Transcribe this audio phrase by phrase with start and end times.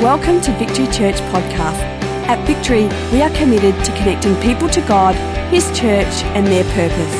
[0.00, 1.78] Welcome to Victory Church Podcast.
[2.26, 5.14] At Victory, we are committed to connecting people to God,
[5.52, 7.14] His church, and their purpose.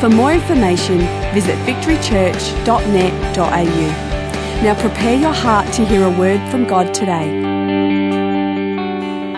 [0.00, 1.00] For more information,
[1.34, 4.62] visit victorychurch.net.au.
[4.62, 7.42] Now prepare your heart to hear a word from God today.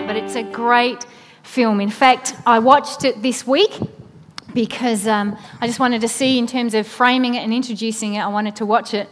[0.07, 1.05] But it's a great
[1.43, 1.81] film.
[1.81, 3.77] In fact, I watched it this week
[4.53, 8.21] because um, I just wanted to see, in terms of framing it and introducing it,
[8.21, 9.09] I wanted to watch it.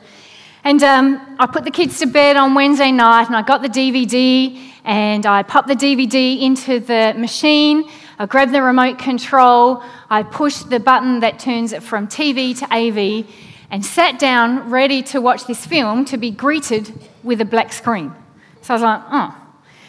[0.65, 3.67] And um, I put the kids to bed on Wednesday night and I got the
[3.67, 7.89] DVD and I popped the DVD into the machine.
[8.17, 9.83] I grabbed the remote control.
[10.09, 13.27] I pushed the button that turns it from TV to AV
[13.71, 16.93] and sat down ready to watch this film to be greeted
[17.23, 18.13] with a black screen.
[18.61, 19.37] So I was like, oh.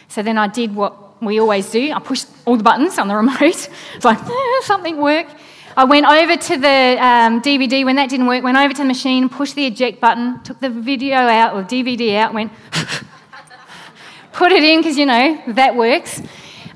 [0.09, 1.93] So then I did what we always do.
[1.93, 3.41] I pushed all the buttons on the remote.
[3.41, 5.37] It's like, eh, something worked.
[5.77, 8.87] I went over to the um, DVD when that didn't work, went over to the
[8.87, 12.52] machine, pushed the eject button, took the video out or DVD out, went,
[14.32, 16.23] put it in because you know that works.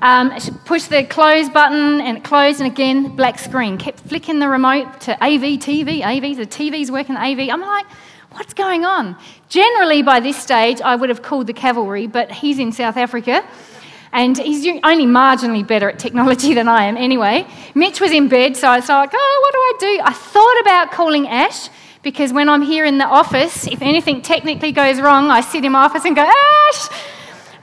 [0.01, 0.31] Um,
[0.65, 3.77] pushed the close button and it closed, and again, black screen.
[3.77, 7.47] Kept flicking the remote to AV, TV, AV, the TV's working AV.
[7.49, 7.85] I'm like,
[8.31, 9.17] what's going on?
[9.47, 13.45] Generally, by this stage, I would have called the cavalry, but he's in South Africa
[14.11, 17.45] and he's only marginally better at technology than I am anyway.
[17.75, 20.01] Mitch was in bed, so I was like, oh, what do I do?
[20.03, 21.69] I thought about calling Ash
[22.01, 25.73] because when I'm here in the office, if anything technically goes wrong, I sit in
[25.73, 26.89] my office and go, Ash!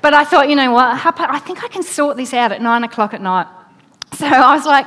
[0.03, 2.85] But I thought, you know what, I think I can sort this out at nine
[2.85, 3.47] o'clock at night.
[4.17, 4.87] So I was like,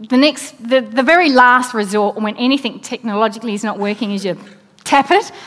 [0.00, 4.36] the next, the, the very last resort when anything technologically is not working is you
[4.84, 5.30] tap it.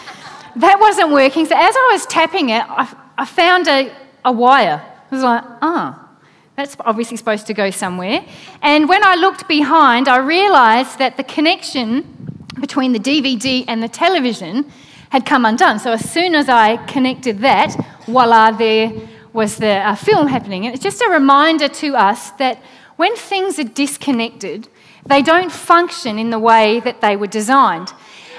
[0.55, 1.47] That wasn't working.
[1.47, 3.91] So as I was tapping it, I, I found a,
[4.23, 6.17] a wire I was like, ah, oh,
[6.55, 8.25] that's obviously supposed to go somewhere.
[8.61, 13.87] And when I looked behind, I realised that the connection between the DVD and the
[13.87, 14.71] television
[15.09, 15.77] had come undone.
[15.77, 17.75] So as soon as I connected that,
[18.07, 18.91] voila, there
[19.33, 20.65] was the uh, film happening.
[20.65, 22.59] And it's just a reminder to us that
[22.95, 24.67] when things are disconnected,
[25.05, 27.93] they don't function in the way that they were designed.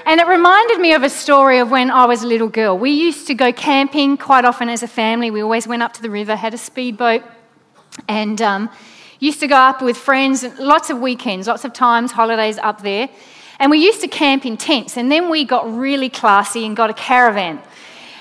[0.07, 2.77] And it reminded me of a story of when I was a little girl.
[2.77, 5.31] We used to go camping quite often as a family.
[5.31, 7.23] We always went up to the river, had a speedboat,
[8.07, 8.69] and um,
[9.19, 13.09] used to go up with friends, lots of weekends, lots of times, holidays up there.
[13.59, 14.95] And we used to camp in tents.
[14.95, 17.59] And then we got really classy and got a caravan.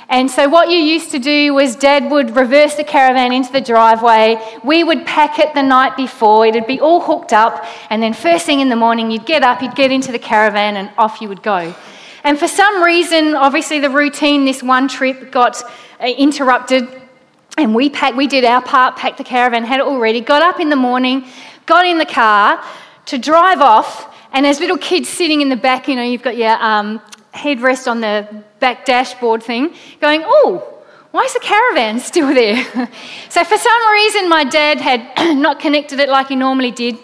[0.08, 3.60] And so, what you used to do was dad would reverse the caravan into the
[3.60, 4.36] driveway.
[4.62, 6.46] We would pack it the night before.
[6.46, 7.64] It'd be all hooked up.
[7.90, 10.76] And then, first thing in the morning, you'd get up, you'd get into the caravan,
[10.76, 11.74] and off you would go.
[12.22, 15.62] And for some reason, obviously, the routine this one trip got
[16.00, 16.88] uh, interrupted.
[17.56, 20.42] And we, packed, we did our part, packed the caravan, had it all ready, got
[20.42, 21.24] up in the morning,
[21.66, 22.62] got in the car
[23.06, 24.12] to drive off.
[24.32, 27.00] And as little kids sitting in the back, you know, you've got your um,
[27.34, 30.70] headrest on the back dashboard thing, going, oh,
[31.10, 32.56] why is the caravan still there?
[33.28, 36.96] so for some reason, my dad had not connected it like he normally did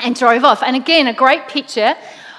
[0.00, 0.62] and drove off.
[0.62, 1.94] And again, a great picture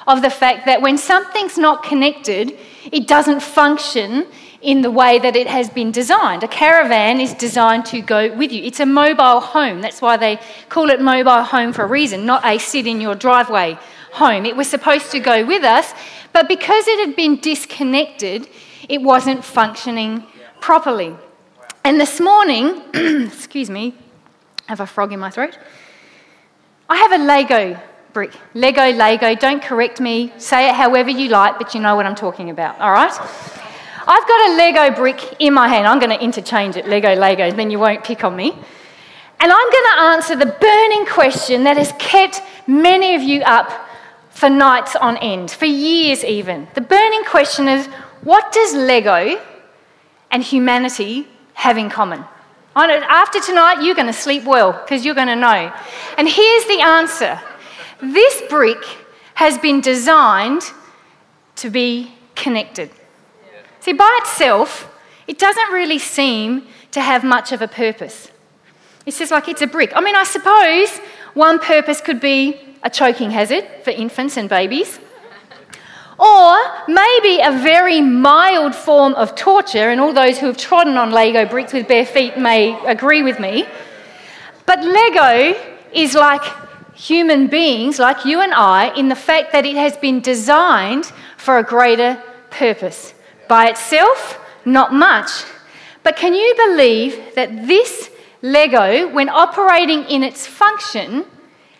[0.07, 2.57] of the fact that when something's not connected,
[2.91, 4.25] it doesn't function
[4.61, 6.43] in the way that it has been designed.
[6.43, 8.63] A caravan is designed to go with you.
[8.63, 9.81] It's a mobile home.
[9.81, 13.15] That's why they call it mobile home for a reason, not a sit in your
[13.15, 13.77] driveway
[14.11, 14.45] home.
[14.45, 15.93] It was supposed to go with us,
[16.33, 18.47] but because it had been disconnected,
[18.89, 20.25] it wasn't functioning
[20.59, 21.15] properly.
[21.83, 23.95] And this morning, excuse me,
[24.67, 25.57] I have a frog in my throat.
[26.89, 27.79] I have a Lego
[28.13, 28.33] brick.
[28.53, 30.33] Lego, Lego, don't correct me.
[30.37, 33.11] Say it however you like, but you know what I'm talking about, all right?
[34.07, 35.87] I've got a Lego brick in my hand.
[35.87, 38.51] I'm going to interchange it, Lego, Lego, then you won't pick on me.
[39.39, 43.87] And I'm going to answer the burning question that has kept many of you up
[44.41, 46.67] for nights on end, for years even.
[46.73, 47.85] The burning question is
[48.23, 49.39] what does Lego
[50.31, 52.25] and humanity have in common?
[52.75, 55.71] After tonight, you're going to sleep well because you're going to know.
[56.17, 57.39] And here's the answer
[58.01, 58.83] this brick
[59.35, 60.63] has been designed
[61.57, 62.89] to be connected.
[63.79, 64.91] See, by itself,
[65.27, 68.31] it doesn't really seem to have much of a purpose.
[69.05, 69.91] It's just like it's a brick.
[69.95, 70.97] I mean, I suppose
[71.35, 74.99] one purpose could be a choking hazard for infants and babies.
[76.19, 76.57] Or
[76.87, 81.45] maybe a very mild form of torture, and all those who have trodden on Lego
[81.45, 83.65] bricks with bare feet may agree with me.
[84.67, 85.59] But Lego
[85.91, 86.43] is like
[86.93, 91.05] human beings, like you and I, in the fact that it has been designed
[91.37, 93.15] for a greater purpose.
[93.47, 95.43] By itself, not much.
[96.03, 98.11] But can you believe that this
[98.43, 101.25] Lego, when operating in its function,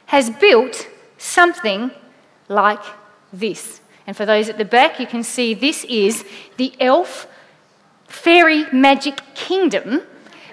[0.07, 0.87] has built
[1.21, 1.91] something
[2.47, 2.83] like
[3.31, 3.81] this.
[4.07, 6.25] And for those at the back, you can see this is
[6.57, 7.27] the elf
[8.07, 10.01] fairy magic kingdom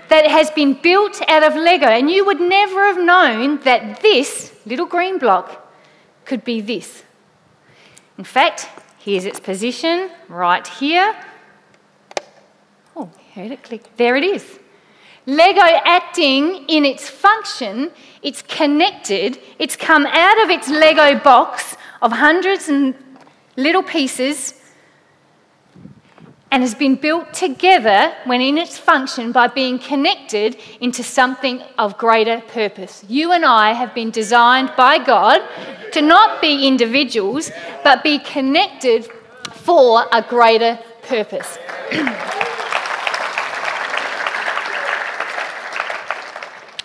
[0.09, 1.87] that has been built out of Lego.
[1.87, 5.75] And you would never have known that this little green block
[6.25, 7.03] could be this.
[8.17, 8.69] In fact,
[8.99, 11.17] here's its position right here.
[12.95, 13.97] Oh, heard it click.
[13.97, 14.59] There it is.
[15.29, 17.91] Lego acting in its function,
[18.23, 22.95] it's connected, it's come out of its Lego box of hundreds and
[23.55, 24.55] little pieces
[26.51, 31.99] and has been built together when in its function by being connected into something of
[31.99, 33.05] greater purpose.
[33.07, 35.43] You and I have been designed by God
[35.93, 37.51] to not be individuals,
[37.85, 39.07] but be connected
[39.53, 41.59] for a greater purpose.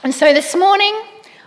[0.04, 0.94] and so this morning,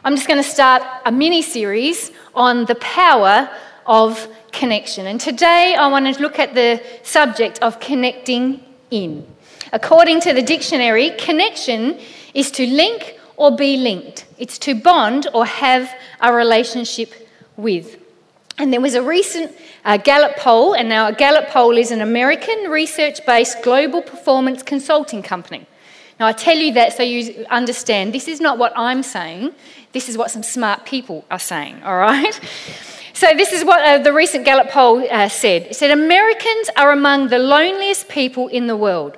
[0.02, 3.50] I'm just going to start a mini series on the power
[3.84, 5.06] of connection.
[5.06, 9.26] And today I want to look at the subject of connecting in.
[9.74, 11.98] According to the dictionary, connection
[12.32, 17.12] is to link or be linked, it's to bond or have a relationship
[17.58, 18.00] with.
[18.56, 19.54] And there was a recent
[19.84, 24.62] uh, Gallup poll, and now a Gallup poll is an American research based global performance
[24.62, 25.66] consulting company.
[26.18, 29.52] Now, I tell you that so you understand this is not what I'm saying,
[29.92, 32.38] this is what some smart people are saying, all right?
[33.16, 35.62] So, this is what uh, the recent Gallup poll uh, said.
[35.62, 39.16] It said Americans are among the loneliest people in the world.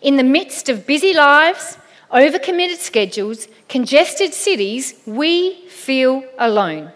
[0.00, 1.76] In the midst of busy lives,
[2.12, 6.92] overcommitted schedules, congested cities, we feel alone.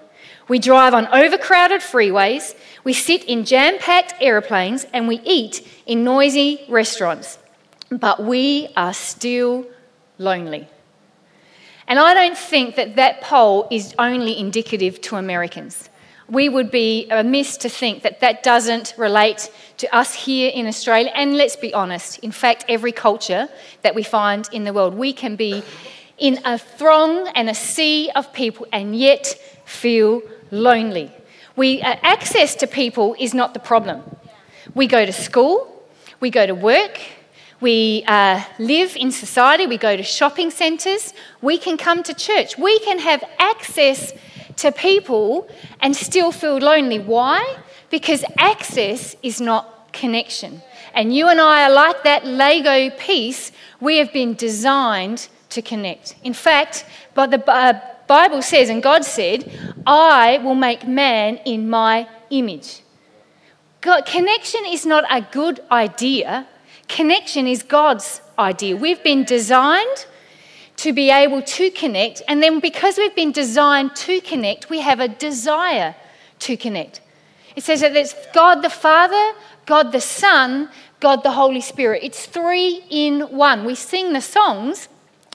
[0.46, 2.54] We drive on overcrowded freeways,
[2.84, 7.38] we sit in jam packed aeroplanes, and we eat in noisy restaurants.
[7.90, 9.66] But we are still
[10.18, 10.68] lonely.
[11.88, 15.88] And I don't think that that poll is only indicative to Americans
[16.28, 21.12] we would be amiss to think that that doesn't relate to us here in Australia.
[21.14, 23.48] And let's be honest, in fact, every culture
[23.82, 25.62] that we find in the world, we can be
[26.18, 29.26] in a throng and a sea of people and yet
[29.64, 31.12] feel lonely.
[31.54, 34.02] We, uh, access to people is not the problem.
[34.74, 35.72] We go to school,
[36.18, 37.00] we go to work,
[37.60, 42.58] we uh, live in society, we go to shopping centres, we can come to church,
[42.58, 44.12] we can have access
[44.56, 45.48] to people
[45.80, 46.98] and still feel lonely.
[46.98, 47.56] Why?
[47.90, 50.62] Because access is not connection.
[50.94, 53.52] And you and I are like that Lego piece.
[53.80, 56.16] We have been designed to connect.
[56.24, 59.50] In fact, but the uh, Bible says, and God said,
[59.86, 62.82] I will make man in my image.
[63.80, 66.46] God, connection is not a good idea,
[66.88, 68.76] connection is God's idea.
[68.76, 70.06] We've been designed
[70.76, 72.22] to be able to connect.
[72.28, 75.94] And then because we've been designed to connect, we have a desire
[76.40, 77.00] to connect.
[77.54, 79.32] It says that it's God the Father,
[79.64, 80.68] God the Son,
[81.00, 82.02] God the Holy Spirit.
[82.04, 83.64] It's three in one.
[83.64, 84.88] We sing the songs.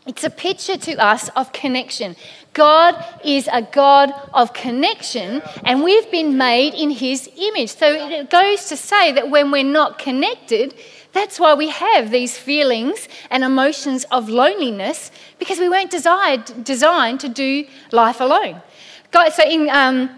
[0.05, 2.15] It's a picture to us of connection.
[2.53, 7.69] God is a God of connection, and we've been made in His image.
[7.69, 10.73] So it goes to say that when we're not connected,
[11.13, 17.19] that's why we have these feelings and emotions of loneliness because we weren't desired, designed
[17.21, 18.61] to do life alone.
[19.11, 20.09] God, so in um,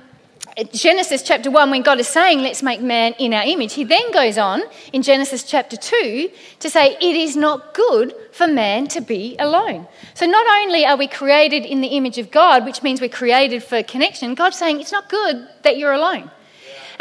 [0.71, 4.11] Genesis chapter 1, when God is saying, let's make man in our image, he then
[4.11, 4.61] goes on
[4.91, 6.29] in Genesis chapter 2
[6.59, 9.87] to say, it is not good for man to be alone.
[10.13, 13.63] So not only are we created in the image of God, which means we're created
[13.63, 16.29] for connection, God's saying, it's not good that you're alone.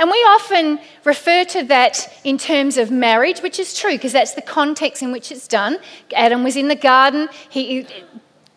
[0.03, 4.35] And we often refer to that in terms of marriage, which is true because that's
[4.35, 5.79] the context in which it's done.
[6.13, 7.29] Adam was in the garden.
[7.49, 7.87] He,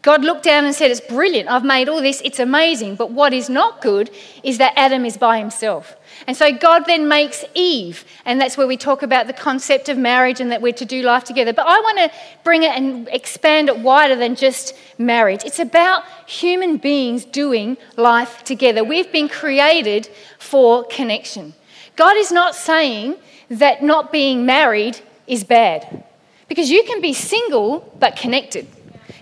[0.05, 1.49] God looked down and said, It's brilliant.
[1.49, 2.21] I've made all this.
[2.23, 2.93] It's amazing.
[2.95, 4.11] But what is not good
[4.43, 5.95] is that Adam is by himself.
[6.27, 9.97] And so God then makes Eve, and that's where we talk about the concept of
[9.97, 11.53] marriage and that we're to do life together.
[11.53, 12.11] But I want to
[12.43, 15.43] bring it and expand it wider than just marriage.
[15.43, 18.83] It's about human beings doing life together.
[18.83, 20.07] We've been created
[20.37, 21.55] for connection.
[21.95, 23.15] God is not saying
[23.49, 26.03] that not being married is bad,
[26.47, 28.67] because you can be single but connected.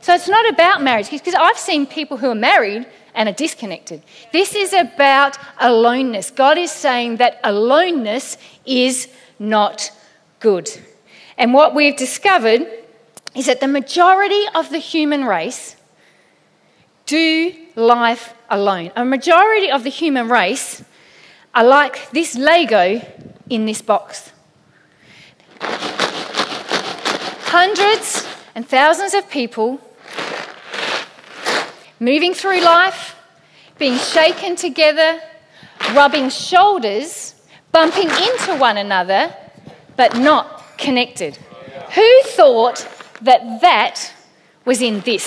[0.04, 4.04] So it's not about marriage, because I've seen people who are married and are disconnected.
[4.34, 6.30] This is about aloneness.
[6.30, 9.08] God is saying that aloneness is
[9.40, 9.92] not
[10.42, 10.70] good.
[11.38, 12.68] And what we've discovered
[13.34, 15.78] is that the majority of the human race
[17.06, 18.92] do life alone.
[18.98, 20.84] A majority of the human race
[21.56, 23.00] are like this Lego
[23.50, 24.34] in this box.
[27.46, 29.80] Hundreds and thousands of people
[32.00, 33.16] moving through life,
[33.78, 35.22] being shaken together,
[35.94, 37.36] rubbing shoulders,
[37.72, 39.36] bumping into one another,
[39.96, 41.38] but not connected.
[41.96, 42.88] Who thought
[43.22, 44.14] that that
[44.66, 45.26] was in this?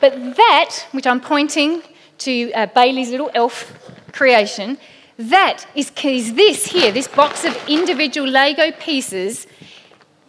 [0.00, 1.82] But that, which I'm pointing
[2.18, 3.72] to uh, Bailey's little elf
[4.12, 4.78] creation,
[5.18, 9.46] that is, is this here, this box of individual Lego pieces,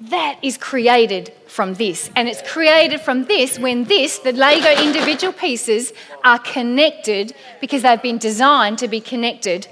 [0.01, 2.09] that is created from this.
[2.15, 8.01] And it's created from this when this, the Lego individual pieces, are connected because they've
[8.01, 9.67] been designed to be connected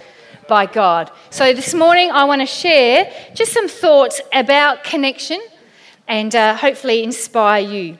[0.47, 1.11] by God.
[1.29, 5.41] So this morning I want to share just some thoughts about connection
[6.07, 7.97] and uh, hopefully inspire you.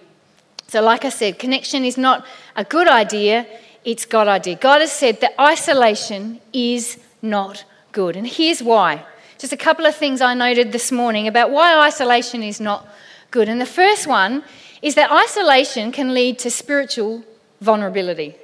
[0.68, 2.25] So, like I said, connection is not
[2.56, 3.46] a good idea,
[3.86, 4.56] it's God idea.
[4.56, 8.15] God has said that isolation is not good.
[8.15, 9.06] And here's why.
[9.44, 12.88] Just a couple of things I noted this morning about why isolation is not
[13.30, 13.50] good.
[13.50, 14.42] And the first one
[14.82, 17.26] is that isolation can lead to spiritual
[17.60, 18.36] vulnerability.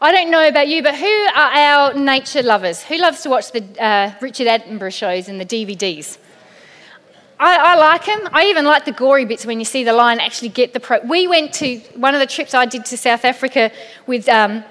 [0.00, 1.04] I don't know about you, but who
[1.34, 2.84] are our nature lovers?
[2.84, 6.16] Who loves to watch the uh, Richard Attenborough shows and the DVDs?
[7.40, 8.28] I, I, like them.
[8.32, 11.00] I even like the gory bits when you see the lion actually get the pro.
[11.00, 13.72] We went to one of the trips I did to South Africa
[14.06, 14.62] with um,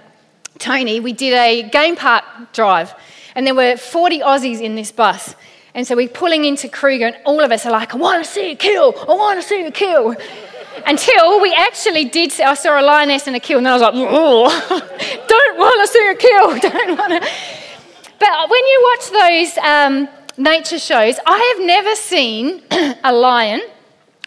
[0.58, 1.02] Tony.
[1.02, 2.24] We did a game park
[2.54, 2.96] drive,
[3.36, 5.36] and there were 40 Aussies in this bus.
[5.76, 8.30] And so we're pulling into Kruger, and all of us are like, I want to
[8.30, 8.94] see a kill.
[9.08, 10.16] I want to see a kill.
[10.86, 13.82] Until we actually did, see, I saw a lioness and a kill, and I was
[13.82, 14.50] like, oh,
[15.28, 16.60] don't want to see a kill.
[16.72, 17.30] Don't want to.
[18.20, 22.62] But when you watch those um, nature shows, I have never seen
[23.04, 23.62] a lion.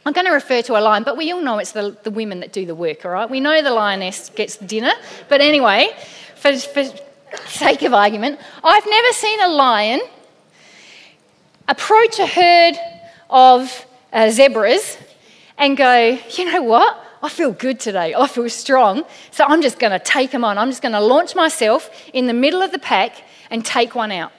[0.05, 2.41] I'm going to refer to a lion, but we all know it's the, the women
[2.41, 3.29] that do the work, all right?
[3.29, 4.93] We know the lioness gets dinner,
[5.29, 5.97] but anyway,
[6.37, 6.85] for, for
[7.47, 10.01] sake of argument, I've never seen a lion
[11.69, 12.75] approach a herd
[13.31, 14.99] of uh, zebras
[15.59, 17.03] and go, you know what?
[17.23, 18.15] I feel good today.
[18.15, 19.05] I feel strong.
[19.31, 20.59] So I'm just going to take them on.
[20.59, 24.13] I'm just going to launch myself in the middle of the pack and take one
[24.13, 24.33] out.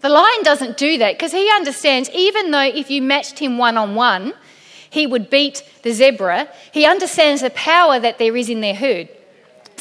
[0.00, 3.76] The lion doesn't do that because he understands, even though if you matched him one
[3.76, 4.32] on one,
[4.90, 9.08] he would beat the zebra, he understands the power that there is in their herd.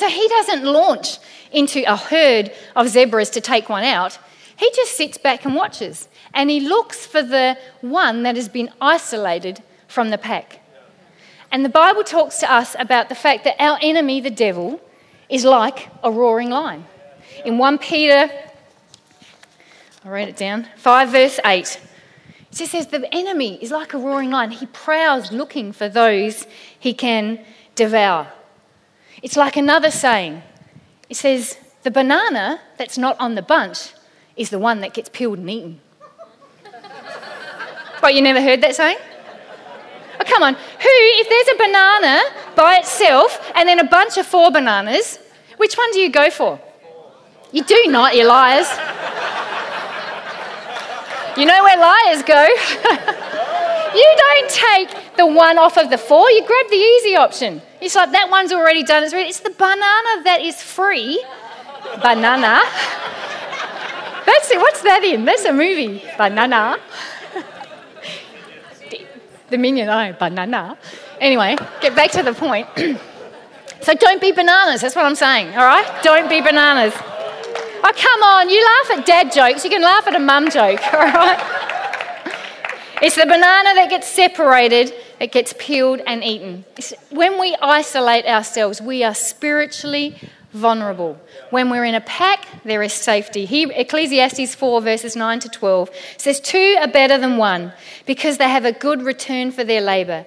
[0.01, 1.19] So he doesn't launch
[1.51, 4.17] into a herd of zebras to take one out.
[4.57, 6.07] He just sits back and watches.
[6.33, 10.59] And he looks for the one that has been isolated from the pack.
[11.51, 14.81] And the Bible talks to us about the fact that our enemy, the devil,
[15.29, 16.85] is like a roaring lion.
[17.45, 18.31] In 1 Peter
[20.03, 20.67] I wrote it down.
[20.77, 21.79] 5 verse 8.
[22.49, 24.49] It just says, The enemy is like a roaring lion.
[24.49, 26.47] He prowls looking for those
[26.79, 28.33] he can devour.
[29.21, 30.41] It's like another saying.
[31.09, 33.93] It says, The banana that's not on the bunch
[34.35, 35.79] is the one that gets peeled and eaten.
[38.01, 38.97] but you never heard that saying?
[40.19, 40.53] Oh, come on.
[40.53, 40.59] Who,
[41.21, 42.21] if there's a banana
[42.55, 45.19] by itself and then a bunch of four bananas,
[45.57, 46.59] which one do you go for?
[47.51, 48.67] You do not, you liars.
[51.37, 52.43] You know where liars go?
[53.95, 57.61] you don't take the one off of the four, you grab the easy option.
[57.81, 61.23] It's like that one's already done, it's, it's the banana that is free.
[62.01, 62.61] Banana.
[64.25, 65.25] That's it, what's that in?
[65.25, 66.03] That's a movie.
[66.15, 66.77] Banana.
[69.49, 70.77] the minion, oh, banana.
[71.19, 72.67] Anyway, get back to the point.
[73.81, 76.03] so don't be bananas, that's what I'm saying, all right?
[76.03, 76.93] Don't be bananas.
[77.83, 80.79] Oh, come on, you laugh at dad jokes, you can laugh at a mum joke,
[80.93, 81.39] all right?
[83.01, 86.65] It's the banana that gets separated, it gets peeled and eaten.
[87.11, 90.15] When we isolate ourselves, we are spiritually
[90.51, 91.15] vulnerable.
[91.51, 93.45] When we're in a pack, there is safety.
[93.45, 97.71] He, Ecclesiastes 4, verses 9 to 12 says, Two are better than one
[98.07, 100.25] because they have a good return for their labour.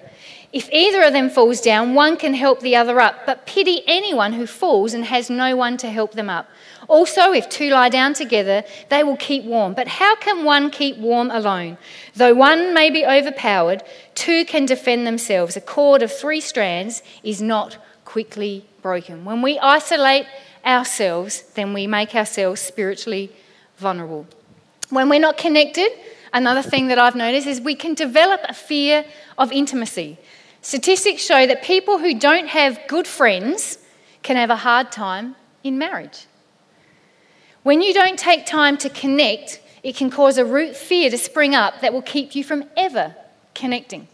[0.53, 4.31] If either of them falls down, one can help the other up, but pity anyone
[4.31, 6.49] who falls and has no one to help them up.
[6.87, 9.73] Also, if two lie down together, they will keep warm.
[9.73, 11.77] But how can one keep warm alone?
[12.15, 15.55] Though one may be overpowered, two can defend themselves.
[15.55, 19.25] A cord of three strands is not quickly broken.
[19.25, 20.27] When we isolate
[20.65, 23.31] ourselves, then we make ourselves spiritually
[23.77, 24.27] vulnerable.
[24.89, 25.89] When we're not connected,
[26.33, 29.05] another thing that I've noticed is we can develop a fear
[29.37, 30.17] of intimacy.
[30.61, 33.77] Statistics show that people who don't have good friends
[34.23, 36.25] can have a hard time in marriage.
[37.65, 41.55] When you don't take time to connect, it can cause a root fear to spring
[41.55, 43.15] up that will keep you from ever
[43.55, 44.07] connecting.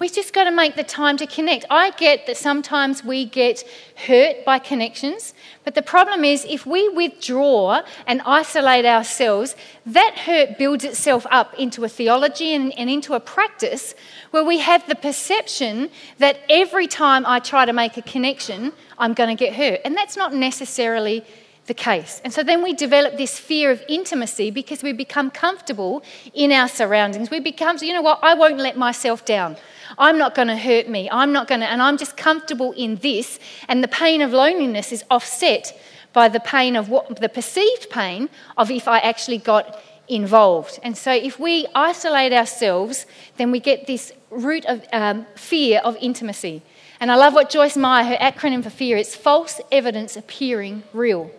[0.00, 1.66] We've just got to make the time to connect.
[1.70, 3.62] I get that sometimes we get
[4.08, 9.54] hurt by connections, but the problem is if we withdraw and isolate ourselves,
[9.86, 13.94] that hurt builds itself up into a theology and, and, into a practice
[14.32, 19.14] where we have the perception that every time I try to make a connection, I'm
[19.14, 19.80] going to get hurt.
[19.84, 21.24] And that's not necessarily
[21.68, 22.20] the case.
[22.24, 26.02] And so then we develop this fear of intimacy because we become comfortable
[26.34, 27.30] in our surroundings.
[27.30, 29.56] We become, you know what, I won't let myself down.
[29.96, 31.08] I'm not going to hurt me.
[31.10, 33.38] I'm not going to, and I'm just comfortable in this.
[33.68, 35.78] And the pain of loneliness is offset
[36.12, 40.80] by the pain of what, the perceived pain of if I actually got involved.
[40.82, 43.06] And so if we isolate ourselves,
[43.36, 46.62] then we get this root of um, fear of intimacy.
[46.98, 51.30] And I love what Joyce Meyer, her acronym for fear, it's false evidence appearing real.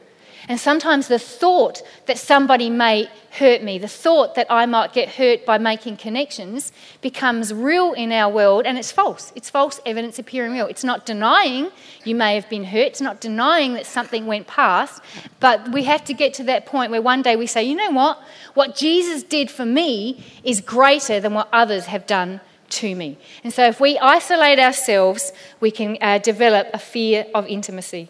[0.47, 5.09] And sometimes the thought that somebody may hurt me, the thought that I might get
[5.09, 9.31] hurt by making connections, becomes real in our world and it's false.
[9.35, 10.67] It's false evidence appearing real.
[10.67, 11.69] It's not denying
[12.05, 15.01] you may have been hurt, it's not denying that something went past,
[15.39, 17.91] but we have to get to that point where one day we say, you know
[17.91, 18.19] what?
[18.53, 23.17] What Jesus did for me is greater than what others have done to me.
[23.43, 28.09] And so if we isolate ourselves, we can uh, develop a fear of intimacy.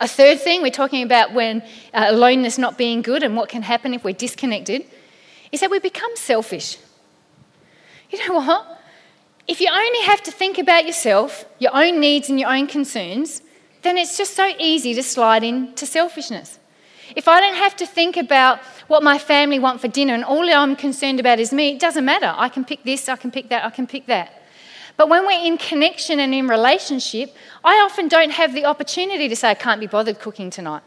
[0.00, 1.62] A third thing we're talking about when
[1.92, 4.84] uh, aloneness not being good and what can happen if we're disconnected
[5.52, 6.78] is that we become selfish.
[8.10, 8.80] You know what?
[9.46, 13.42] If you only have to think about yourself, your own needs, and your own concerns,
[13.82, 16.58] then it's just so easy to slide into selfishness.
[17.14, 20.48] If I don't have to think about what my family want for dinner and all
[20.48, 22.32] I'm concerned about is me, it doesn't matter.
[22.36, 24.43] I can pick this, I can pick that, I can pick that.
[24.96, 27.34] But when we're in connection and in relationship,
[27.64, 30.82] I often don't have the opportunity to say, I can't be bothered cooking tonight.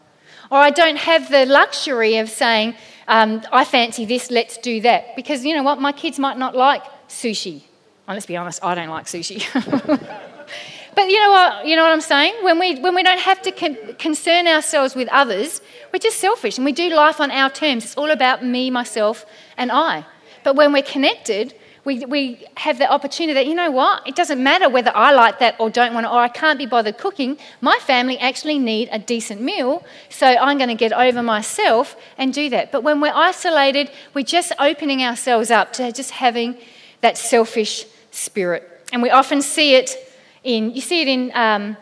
[0.49, 2.75] Or I don't have the luxury of saying,
[3.07, 5.15] um, I fancy this, let's do that.
[5.15, 5.81] Because you know what?
[5.81, 7.63] My kids might not like sushi.
[8.07, 9.43] Well, let's be honest, I don't like sushi.
[10.95, 11.67] but you know what?
[11.67, 12.35] You know what I'm saying?
[12.43, 15.59] When we, when we don't have to con- concern ourselves with others,
[15.91, 17.83] we're just selfish and we do life on our terms.
[17.83, 19.25] It's all about me, myself,
[19.57, 20.05] and I.
[20.45, 21.53] But when we're connected,
[21.87, 25.39] we, we have the opportunity that, you know what, it doesn't matter whether I like
[25.39, 27.37] that or don't want it, or I can't be bothered cooking.
[27.61, 32.33] My family actually need a decent meal, so I'm going to get over myself and
[32.33, 32.73] do that.
[32.73, 36.57] But when we're isolated, we're just opening ourselves up to just having
[36.99, 38.69] that selfish spirit.
[38.91, 39.95] And we often see it
[40.43, 41.77] in, you see it in um,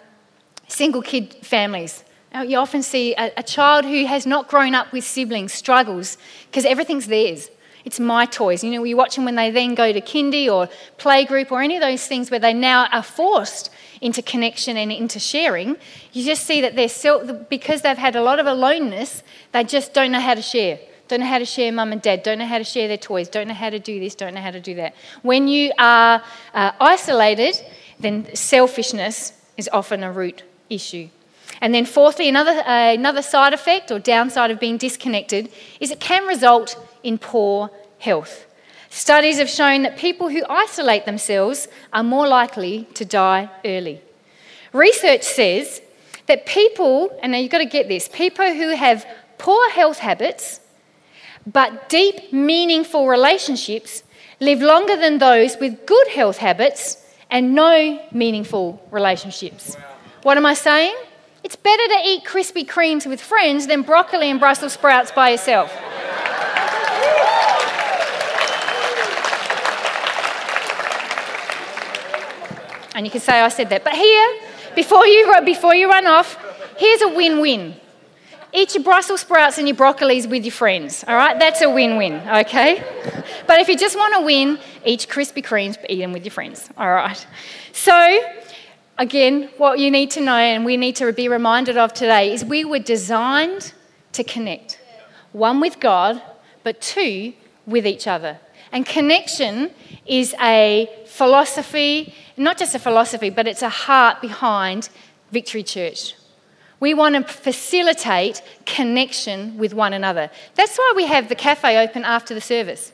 [0.67, 2.03] single kid families.
[2.45, 6.19] You often see a, a child who has not grown up with siblings struggles
[6.51, 7.49] because everything's theirs.
[7.85, 8.63] It's my toys.
[8.63, 10.67] You know, we watch them when they then go to kindy or
[10.97, 13.69] playgroup or any of those things where they now are forced
[14.01, 15.77] into connection and into sharing.
[16.11, 19.93] You just see that they're self, because they've had a lot of aloneness, they just
[19.93, 20.79] don't know how to share.
[21.07, 23.29] Don't know how to share mum and dad, don't know how to share their toys,
[23.29, 24.95] don't know how to do this, don't know how to do that.
[25.21, 26.23] When you are
[26.55, 27.55] uh, isolated,
[27.99, 31.09] then selfishness is often a root issue.
[31.61, 35.99] And then, fourthly, another, uh, another side effect or downside of being disconnected is it
[35.99, 38.45] can result in poor health.
[38.89, 44.01] Studies have shown that people who isolate themselves are more likely to die early.
[44.73, 45.81] Research says
[46.27, 49.05] that people, and now you've got to get this, people who have
[49.37, 50.59] poor health habits
[51.45, 54.03] but deep, meaningful relationships
[54.39, 59.75] live longer than those with good health habits and no meaningful relationships.
[60.23, 60.95] What am I saying?
[61.43, 65.71] It's better to eat Krispy Kremes with friends than broccoli and Brussels sprouts by yourself.
[72.95, 73.83] And you can say I said that.
[73.83, 74.39] But here,
[74.73, 76.37] before you, before you run off,
[76.77, 77.75] here's a win win.
[78.53, 81.37] Eat your Brussels sprouts and your broccolis with your friends, all right?
[81.37, 82.81] That's a win win, okay?
[83.47, 86.31] But if you just want to win, eat Krispy Kremes, but eat them with your
[86.31, 87.27] friends, all right?
[87.73, 88.21] So,
[88.97, 92.45] again, what you need to know and we need to be reminded of today is
[92.45, 93.73] we were designed
[94.13, 94.79] to connect
[95.33, 96.21] one with God,
[96.63, 97.33] but two
[97.65, 98.39] with each other.
[98.71, 99.71] And connection
[100.05, 104.89] is a philosophy, not just a philosophy, but it's a heart behind
[105.31, 106.15] Victory Church.
[106.79, 110.29] We want to facilitate connection with one another.
[110.55, 112.91] That's why we have the cafe open after the service.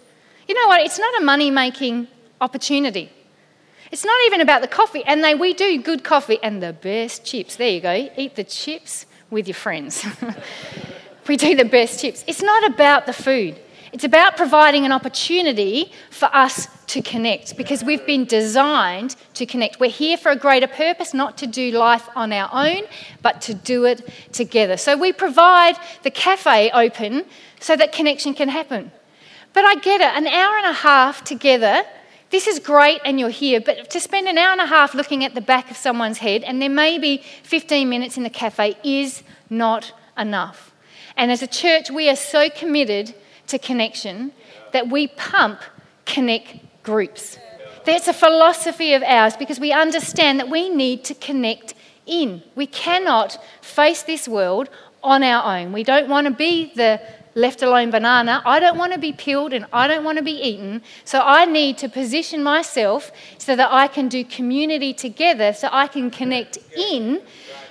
[0.47, 0.81] You know what?
[0.81, 2.07] It's not a money making
[2.39, 3.11] opportunity.
[3.91, 7.25] It's not even about the coffee, and they, we do good coffee and the best
[7.25, 7.57] chips.
[7.57, 8.09] There you go.
[8.15, 10.05] Eat the chips with your friends.
[11.27, 12.23] we do the best chips.
[12.27, 13.59] It's not about the food.
[13.93, 19.81] It's about providing an opportunity for us to connect because we've been designed to connect.
[19.81, 22.83] We're here for a greater purpose, not to do life on our own,
[23.21, 24.77] but to do it together.
[24.77, 27.25] So we provide the cafe open
[27.59, 28.91] so that connection can happen.
[29.51, 31.83] But I get it, an hour and a half together,
[32.29, 35.25] this is great and you're here, but to spend an hour and a half looking
[35.25, 39.21] at the back of someone's head and then maybe 15 minutes in the cafe is
[39.49, 40.73] not enough.
[41.17, 43.13] And as a church, we are so committed
[43.51, 44.31] to connection
[44.73, 45.61] that we pump
[46.05, 47.37] connect groups.
[47.85, 51.73] That's a philosophy of ours because we understand that we need to connect
[52.05, 52.43] in.
[52.55, 54.69] We cannot face this world
[55.03, 55.71] on our own.
[55.71, 57.01] We don't want to be the
[57.33, 58.41] left alone banana.
[58.45, 60.81] I don't want to be peeled and I don't want to be eaten.
[61.05, 65.87] So I need to position myself so that I can do community together, so I
[65.87, 67.21] can connect in,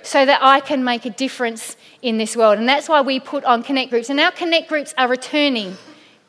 [0.02, 2.58] so that I can make a difference in this world.
[2.58, 4.10] And that's why we put on connect groups.
[4.10, 5.76] And our connect groups are returning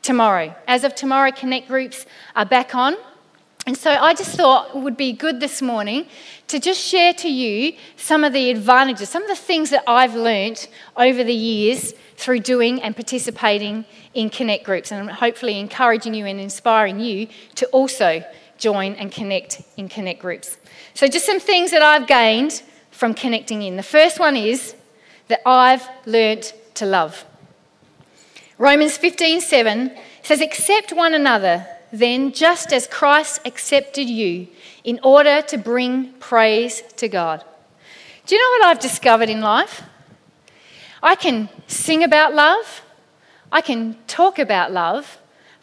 [0.02, 0.54] tomorrow.
[0.66, 2.06] As of tomorrow, connect groups
[2.36, 2.96] are back on.
[3.64, 6.06] And so I just thought it would be good this morning
[6.48, 10.16] to just share to you some of the advantages, some of the things that I've
[10.16, 16.26] learnt over the years through doing and participating in connect groups, and hopefully encouraging you
[16.26, 18.24] and inspiring you to also
[18.58, 20.56] join and connect in connect groups.
[20.94, 23.76] So, just some things that I've gained from connecting in.
[23.76, 24.74] The first one is
[25.28, 27.24] that I've learnt to love.
[28.58, 34.48] Romans 15:7 says, "Accept one another." then, just as Christ accepted you
[34.82, 37.44] in order to bring praise to God.
[38.26, 39.82] Do you know what I've discovered in life?
[41.02, 42.82] I can sing about love,
[43.50, 45.18] I can talk about love,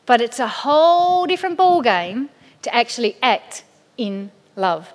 [0.05, 2.29] but it's a whole different ballgame
[2.61, 3.63] to actually act
[3.97, 4.93] in love.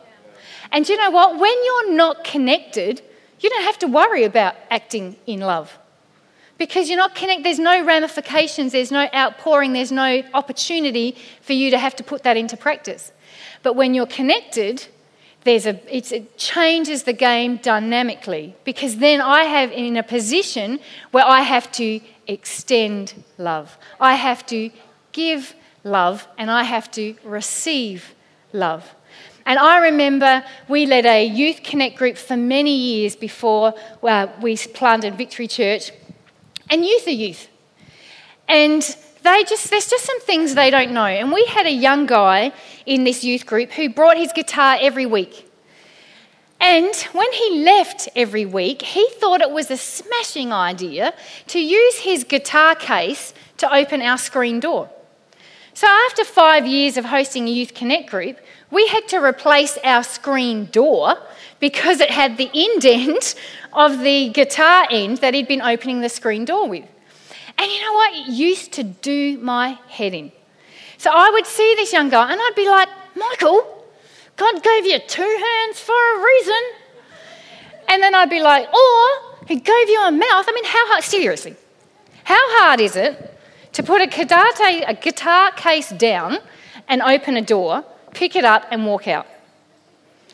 [0.70, 1.38] And you know what?
[1.38, 3.02] When you're not connected,
[3.40, 5.78] you don't have to worry about acting in love
[6.58, 7.44] because you're not connected.
[7.44, 12.22] There's no ramifications, there's no outpouring, there's no opportunity for you to have to put
[12.22, 13.12] that into practice.
[13.62, 14.86] But when you're connected,
[15.44, 21.24] there's a, it changes the game dynamically because then I have in a position where
[21.24, 23.76] I have to extend love.
[24.00, 24.70] I have to
[25.12, 28.14] give love and I have to receive
[28.52, 28.94] love.
[29.46, 34.56] And I remember we led a youth connect group for many years before uh, we
[34.56, 35.90] planted Victory Church
[36.70, 37.48] and youth are youth.
[38.48, 38.82] And
[39.22, 41.06] they just there's just some things they don't know.
[41.06, 42.52] And we had a young guy
[42.86, 45.50] in this youth group who brought his guitar every week.
[46.60, 51.12] And when he left every week, he thought it was a smashing idea
[51.48, 54.88] to use his guitar case to open our screen door.
[55.76, 58.38] So, after five years of hosting a Youth Connect group,
[58.70, 61.16] we had to replace our screen door
[61.58, 63.34] because it had the indent
[63.72, 66.84] of the guitar end that he'd been opening the screen door with.
[67.58, 68.14] And you know what?
[68.14, 70.30] It used to do my head in.
[70.96, 73.84] So I would see this young guy and I'd be like, Michael,
[74.36, 76.62] God gave you two hands for a reason.
[77.88, 80.44] And then I'd be like, or he gave you a mouth.
[80.48, 81.56] I mean, how hard, seriously,
[82.22, 83.33] how hard is it
[83.74, 84.46] to put a guitar,
[84.86, 86.38] a guitar case down
[86.88, 89.26] and open a door, pick it up and walk out?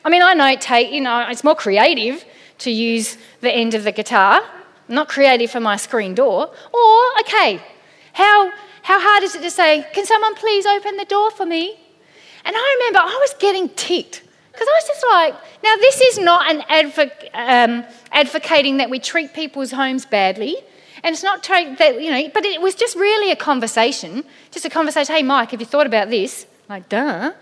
[0.05, 2.25] I mean, I know take, you know, it's more creative
[2.59, 4.43] to use the end of the guitar,
[4.89, 6.51] not creative for my screen door.
[6.73, 7.61] Or, okay,
[8.13, 8.51] how,
[8.83, 11.79] how hard is it to say, can someone please open the door for me?
[12.45, 14.23] And I remember I was getting ticked
[14.53, 18.99] because I was just like, now this is not an advoc- um, advocating that we
[18.99, 20.57] treat people's homes badly.
[21.03, 24.25] And it's not that, you know, but it was just really a conversation.
[24.51, 25.15] Just a conversation.
[25.15, 26.47] Hey, Mike, have you thought about this?
[26.69, 27.33] Like, duh.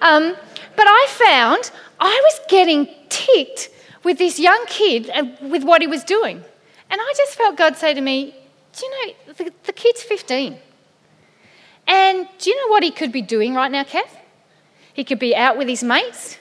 [0.00, 0.36] Um,
[0.76, 3.70] but I found I was getting ticked
[4.04, 6.42] with this young kid and with what he was doing.
[6.90, 8.34] And I just felt God say to me,
[8.72, 10.56] Do you know, the, the kid's 15.
[11.86, 14.16] And do you know what he could be doing right now, Kath?
[14.92, 16.38] He could be out with his mates.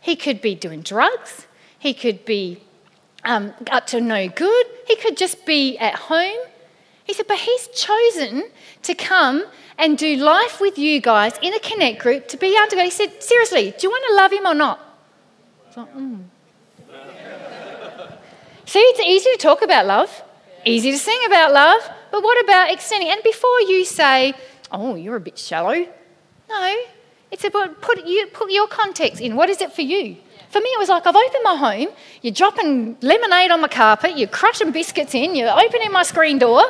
[0.00, 1.46] He could be doing drugs.
[1.78, 2.62] He could be
[3.24, 4.66] um, up to no good.
[4.86, 6.38] He could just be at home.
[7.04, 8.50] He said, but he's chosen
[8.82, 9.44] to come
[9.78, 12.84] and do life with you guys in a connect group to be under God.
[12.84, 14.80] He said, seriously, do you want to love him or not?
[15.72, 16.24] Thought, mm.
[18.66, 20.22] See, it's easy to talk about love,
[20.64, 21.80] easy to sing about love,
[22.12, 23.10] but what about extending?
[23.10, 24.34] And before you say,
[24.70, 25.86] oh, you're a bit shallow,
[26.48, 26.76] no,
[27.30, 29.34] it's about put, you, put your context in.
[29.34, 30.16] What is it for you?
[30.50, 31.88] For me, it was like I've opened my home,
[32.22, 36.62] you're dropping lemonade on my carpet, you're crushing biscuits in, you're opening my screen door.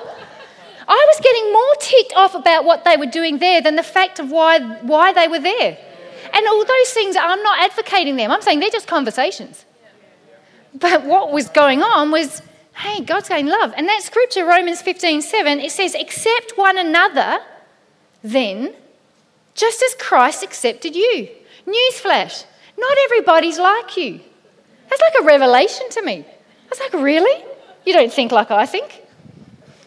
[0.87, 4.19] I was getting more ticked off about what they were doing there than the fact
[4.19, 5.79] of why, why they were there.
[6.33, 8.31] And all those things, I'm not advocating them.
[8.31, 9.65] I'm saying they're just conversations.
[10.75, 12.43] But what was going on was,
[12.77, 13.73] hey, God's going love.
[13.77, 17.39] And that scripture, Romans 15 7, it says, accept one another
[18.23, 18.75] then,
[19.55, 21.29] just as Christ accepted you.
[21.67, 22.45] Newsflash,
[22.81, 24.21] not everybody's like you.
[24.89, 26.25] That's like a revelation to me.
[26.27, 27.45] I was like, really?
[27.87, 29.03] You don't think like I think?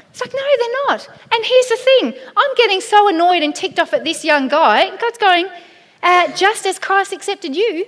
[0.09, 1.09] It's like, no, they're not.
[1.33, 4.95] And here's the thing I'm getting so annoyed and ticked off at this young guy.
[4.97, 5.47] God's going,
[6.03, 7.87] uh, just as Christ accepted you.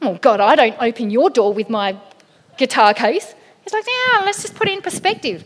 [0.00, 1.98] Oh, God, I don't open your door with my
[2.56, 3.34] guitar case.
[3.62, 5.44] He's like, yeah, let's just put it in perspective.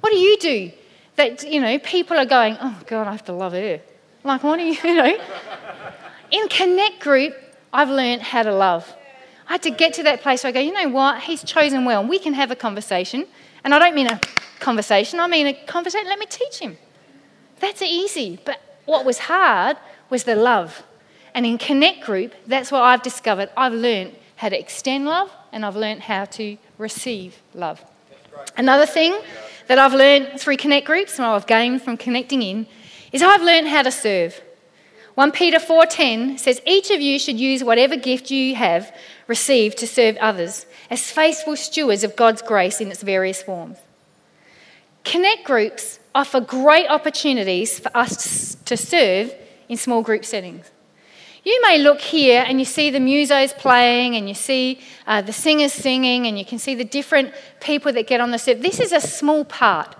[0.00, 0.70] What do you do
[1.16, 3.80] that, you know, people are going, oh, God, I have to love her.
[4.22, 5.18] Like, what do you, you know?
[6.30, 7.34] In Connect Group,
[7.76, 8.90] I've learned how to love.
[9.46, 11.22] I had to get to that place where I go, you know what?
[11.22, 12.02] He's chosen well.
[12.02, 13.26] We can have a conversation.
[13.64, 14.18] And I don't mean a
[14.60, 16.08] conversation, I mean a conversation.
[16.08, 16.78] Let me teach him.
[17.60, 18.38] That's easy.
[18.46, 19.76] But what was hard
[20.08, 20.84] was the love.
[21.34, 23.50] And in Connect Group, that's what I've discovered.
[23.58, 27.84] I've learned how to extend love and I've learned how to receive love.
[28.56, 29.20] Another thing
[29.66, 32.66] that I've learned through Connect Groups and I've gained from connecting in
[33.12, 34.40] is I've learned how to serve.
[35.16, 38.94] 1 Peter 4:10 says each of you should use whatever gift you have
[39.26, 43.78] received to serve others as faithful stewards of God's grace in its various forms.
[45.04, 49.34] Connect groups offer great opportunities for us to serve
[49.70, 50.70] in small group settings.
[51.44, 55.32] You may look here and you see the musos playing and you see uh, the
[55.32, 58.60] singers singing and you can see the different people that get on the set.
[58.60, 59.96] This is a small part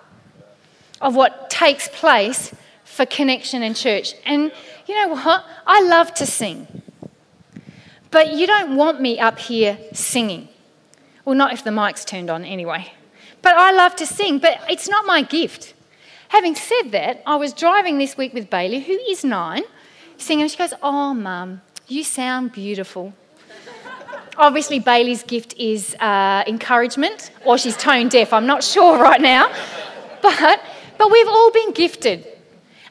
[1.01, 2.53] of what takes place
[2.85, 4.15] for connection in church.
[4.25, 4.51] And
[4.87, 5.45] you know what?
[5.67, 6.67] I love to sing.
[8.11, 10.49] But you don't want me up here singing.
[11.25, 12.93] Well, not if the mic's turned on anyway.
[13.43, 15.75] But I love to sing, but it's not my gift.
[16.29, 19.63] Having said that, I was driving this week with Bailey, who is nine,
[20.17, 20.49] singing.
[20.49, 23.13] She goes, Oh, mum, you sound beautiful.
[24.39, 28.33] Obviously, Bailey's gift is uh, encouragement, or she's tone deaf.
[28.33, 29.51] I'm not sure right now.
[30.21, 30.61] But,
[30.99, 32.27] but we've all been gifted.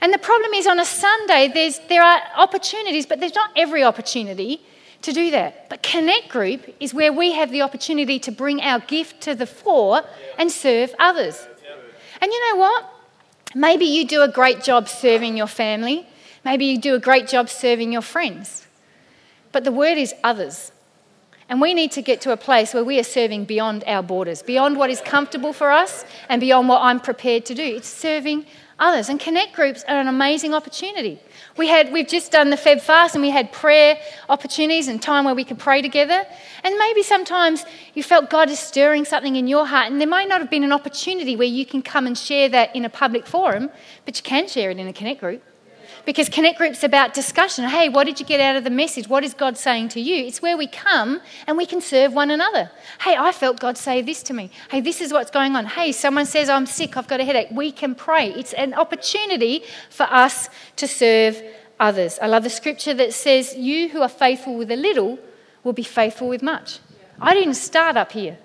[0.02, 1.48] And the problem is on a Sunday,
[1.90, 4.62] there are opportunities, but there's not every opportunity
[5.02, 5.70] to do that.
[5.70, 9.46] But Connect Group is where we have the opportunity to bring our gift to the
[9.46, 10.04] fore
[10.38, 11.48] and serve others.
[12.22, 12.92] And you know what?
[13.54, 16.08] Maybe you do a great job serving your family.
[16.44, 18.68] Maybe you do a great job serving your friends.
[19.52, 20.72] But the word is others.
[21.48, 24.42] And we need to get to a place where we are serving beyond our borders,
[24.42, 27.64] beyond what is comfortable for us, and beyond what I'm prepared to do.
[27.64, 28.46] It's serving
[28.80, 29.10] others.
[29.10, 31.20] And connect groups are an amazing opportunity.
[31.58, 35.26] We had, we've just done the Feb fast and we had prayer opportunities and time
[35.26, 36.26] where we could pray together.
[36.64, 40.28] And maybe sometimes you felt God is stirring something in your heart, and there might
[40.28, 43.26] not have been an opportunity where you can come and share that in a public
[43.26, 43.70] forum,
[44.06, 45.42] but you can share it in a connect group.
[46.06, 47.68] Because Connect Group's about discussion.
[47.68, 49.08] Hey, what did you get out of the message?
[49.08, 50.26] What is God saying to you?
[50.26, 52.70] It's where we come and we can serve one another.
[53.02, 54.52] Hey, I felt God say this to me.
[54.70, 55.66] Hey, this is what's going on.
[55.66, 57.48] Hey, someone says I'm sick, I've got a headache.
[57.52, 58.30] We can pray.
[58.32, 61.42] It's an opportunity for us to serve
[61.80, 62.20] others.
[62.22, 65.18] I love the scripture that says, You who are faithful with a little
[65.64, 66.80] will be faithful with much.
[67.20, 68.38] I didn't start up here.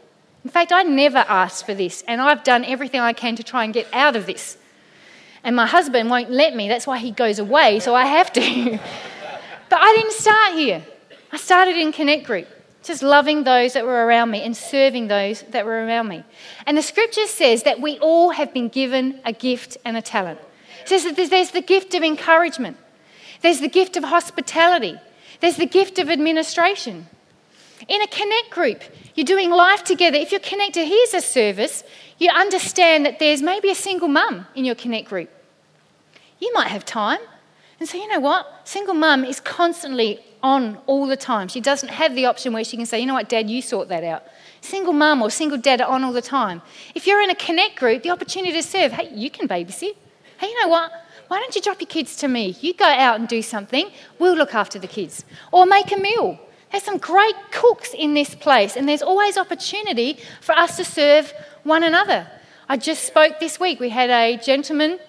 [0.44, 3.64] In fact, I never asked for this, and I've done everything I can to try
[3.64, 4.56] and get out of this.
[5.42, 6.68] And my husband won't let me.
[6.68, 8.40] That's why he goes away, so I have to.
[9.70, 10.82] but I didn't start here.
[11.32, 12.48] I started in Connect Group,
[12.82, 16.24] just loving those that were around me and serving those that were around me.
[16.66, 20.40] And the scripture says that we all have been given a gift and a talent.
[20.82, 22.76] It says that there's the gift of encouragement,
[23.42, 24.98] there's the gift of hospitality,
[25.40, 27.06] there's the gift of administration.
[27.88, 28.82] In a Connect group,
[29.14, 30.16] you're doing life together.
[30.16, 31.84] If you're connected, here's a service
[32.18, 35.30] you understand that there's maybe a single mum in your Connect group.
[36.38, 37.20] You might have time.
[37.78, 38.68] And so, you know what?
[38.68, 41.48] Single mum is constantly on all the time.
[41.48, 43.88] She doesn't have the option where she can say, you know what, dad, you sort
[43.88, 44.24] that out.
[44.60, 46.60] Single mum or single dad are on all the time.
[46.94, 49.96] If you're in a Connect group, the opportunity to serve, hey, you can babysit.
[50.38, 50.92] Hey, you know what?
[51.28, 52.56] Why don't you drop your kids to me?
[52.60, 55.24] You go out and do something, we'll look after the kids.
[55.52, 56.38] Or make a meal.
[56.70, 61.32] There's some great cooks in this place, and there's always opportunity for us to serve
[61.64, 62.26] one another.
[62.68, 63.80] I just spoke this week.
[63.80, 65.00] We had a gentleman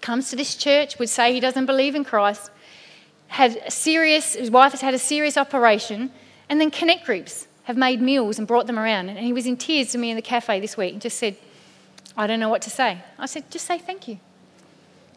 [0.00, 2.50] comes to this church, would say he doesn't believe in Christ,
[3.28, 6.10] had a serious, his wife has had a serious operation,
[6.48, 9.08] and then connect groups have made meals and brought them around.
[9.08, 11.36] And he was in tears to me in the cafe this week and just said,
[12.16, 12.98] I don't know what to say.
[13.18, 14.20] I said, just say thank you.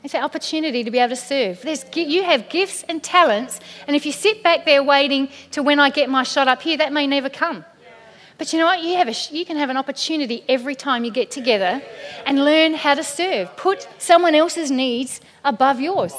[0.08, 1.62] It's an opportunity to be able to serve.
[1.64, 5.82] There's, you have gifts and talents, and if you sit back there waiting to when
[5.82, 7.66] I get my shot up here, that may never come.
[8.38, 8.82] But you know what?
[8.82, 11.82] You, have a, you can have an opportunity every time you get together
[12.26, 13.54] and learn how to serve.
[13.58, 16.14] Put someone else's needs above yours.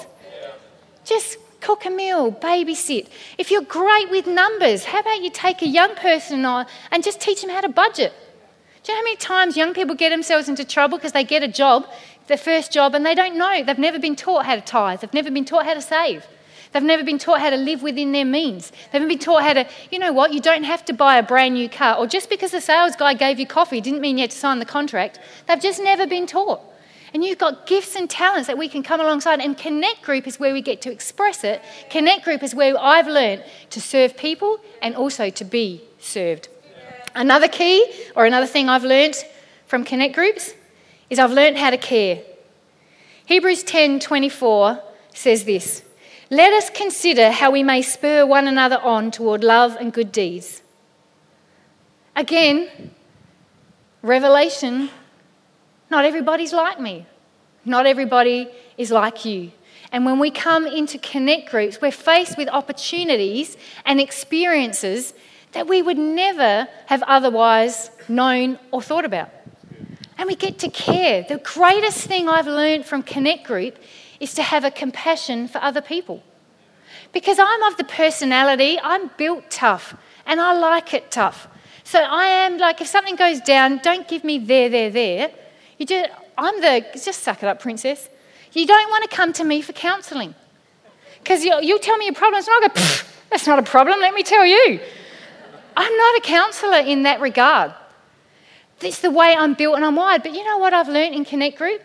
[1.07, 3.09] Just cook a meal, babysit.
[3.39, 7.23] If you're great with numbers, how about you take a young person on and just
[7.23, 8.13] teach them how to budget?
[8.83, 11.43] Do you know how many times young people get themselves into trouble because they get
[11.43, 11.87] a job,
[12.29, 13.63] their first job, and they don't know?
[13.65, 16.27] They've never been taught how to tithe, they've never been taught how to save.
[16.73, 18.71] They've never been taught how to live within their means.
[18.71, 21.23] They've never been taught how to, you know what, you don't have to buy a
[21.23, 21.97] brand new car.
[21.97, 24.59] Or just because the sales guy gave you coffee didn't mean you had to sign
[24.59, 25.19] the contract.
[25.47, 26.61] They've just never been taught.
[27.15, 29.41] And you've got gifts and talents that we can come alongside.
[29.41, 31.63] And Connect Group is where we get to express it.
[31.89, 36.49] Connect Group is where I've learned to serve people and also to be served.
[37.15, 39.17] Another key or another thing I've learned
[39.67, 40.53] from Connect Groups
[41.11, 42.23] is I've learned how to care.
[43.27, 44.81] Hebrews 10:24
[45.13, 45.83] says this.
[46.31, 50.63] Let us consider how we may spur one another on toward love and good deeds.
[52.15, 52.91] Again,
[54.03, 54.91] revelation
[55.91, 57.07] not everybody's like me.
[57.65, 59.53] Not everybody is like you.
[59.91, 65.15] And when we come into connect groups, we're faced with opportunities and experiences
[65.53, 69.31] that we would never have otherwise known or thought about.
[70.19, 71.25] And we get to care.
[71.27, 73.79] The greatest thing I've learned from Connect Group
[74.19, 76.23] is to have a compassion for other people.
[77.13, 81.47] Because I'm of the personality, I'm built tough, and I like it tough.
[81.85, 85.31] So I am like, if something goes down, don't give me there, there, there.
[85.79, 88.11] You just, I'm the, just suck it up, princess.
[88.53, 90.35] You don't want to come to me for counselling.
[91.21, 92.75] Because you'll, you'll, tell me your problems, and I'll go,
[93.31, 94.81] that's not a problem, let me tell you.
[95.77, 97.73] I'm not a counsellor in that regard.
[98.81, 100.23] It's the way I'm built and I'm wired.
[100.23, 101.83] But you know what I've learned in Connect Group?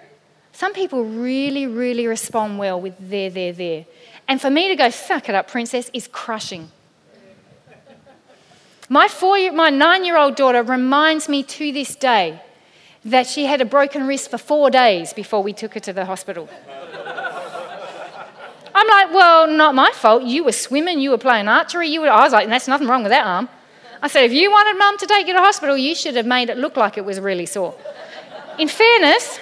[0.52, 3.86] Some people really, really respond well with there, there, there.
[4.28, 6.72] And for me to go, suck it up, princess, is crushing.
[8.90, 9.10] My,
[9.54, 12.40] my nine year old daughter reminds me to this day
[13.06, 16.06] that she had a broken wrist for four days before we took her to the
[16.06, 16.48] hospital.
[18.76, 20.24] I'm like, well, not my fault.
[20.24, 21.90] You were swimming, you were playing archery.
[21.90, 23.50] You were, I was like, that's nothing wrong with that arm.
[24.04, 26.50] I said, if you wanted mum to take you to hospital, you should have made
[26.50, 27.74] it look like it was really sore.
[28.60, 29.40] In fairness,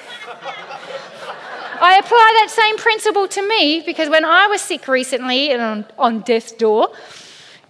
[1.82, 5.86] I apply that same principle to me because when I was sick recently and on,
[5.98, 6.94] on death's door,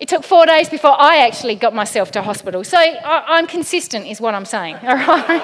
[0.01, 2.61] it took four days before I actually got myself to hospital.
[2.65, 4.75] So I, am consistent, is what I'm saying.
[4.83, 5.41] All right.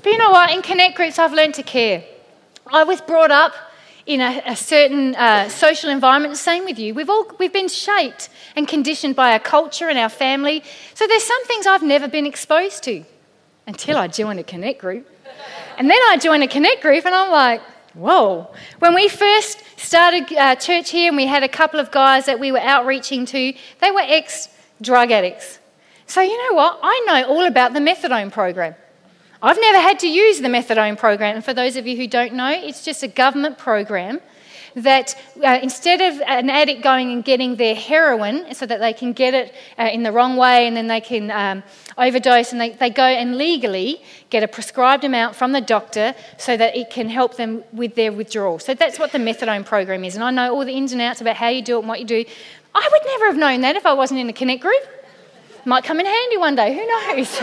[0.00, 0.52] but you know what?
[0.52, 2.04] In connect groups, I've learned to care.
[2.68, 3.52] I was brought up
[4.06, 6.36] in a, a certain uh, social environment.
[6.36, 6.94] Same with you.
[6.94, 10.62] We've all we've been shaped and conditioned by our culture and our family.
[10.94, 13.04] So there's some things I've never been exposed to
[13.66, 15.08] until I joined a connect group,
[15.78, 17.62] and then I joined a connect group, and I'm like,
[17.94, 18.48] Whoa.
[18.78, 22.40] When we first started uh, church here and we had a couple of guys that
[22.40, 24.48] we were outreaching to, they were ex
[24.80, 25.58] drug addicts.
[26.06, 26.80] So, you know what?
[26.82, 28.74] I know all about the methadone program.
[29.44, 31.34] I've never had to use the methadone program.
[31.34, 34.20] And for those of you who don't know, it's just a government program
[34.74, 39.12] that uh, instead of an addict going and getting their heroin so that they can
[39.12, 41.62] get it uh, in the wrong way and then they can um,
[41.98, 44.00] overdose and they, they go and legally
[44.30, 48.12] get a prescribed amount from the doctor so that it can help them with their
[48.12, 48.60] withdrawal.
[48.60, 50.14] So that's what the methadone program is.
[50.14, 51.98] And I know all the ins and outs about how you do it and what
[51.98, 52.24] you do.
[52.74, 54.82] I would never have known that if I wasn't in a Connect group.
[55.64, 57.40] Might come in handy one day, who knows?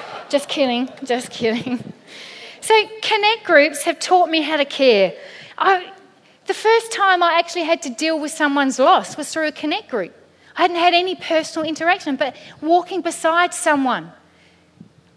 [0.28, 1.92] just kidding, just kidding.
[2.60, 5.14] So, Connect groups have taught me how to care.
[5.56, 5.92] I,
[6.46, 9.88] the first time I actually had to deal with someone's loss was through a Connect
[9.88, 10.12] group.
[10.56, 14.12] I hadn't had any personal interaction, but walking beside someone.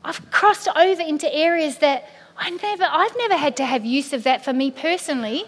[0.03, 4.23] I've crossed over into areas that I never, I've never had to have use of
[4.23, 5.43] that for me personally.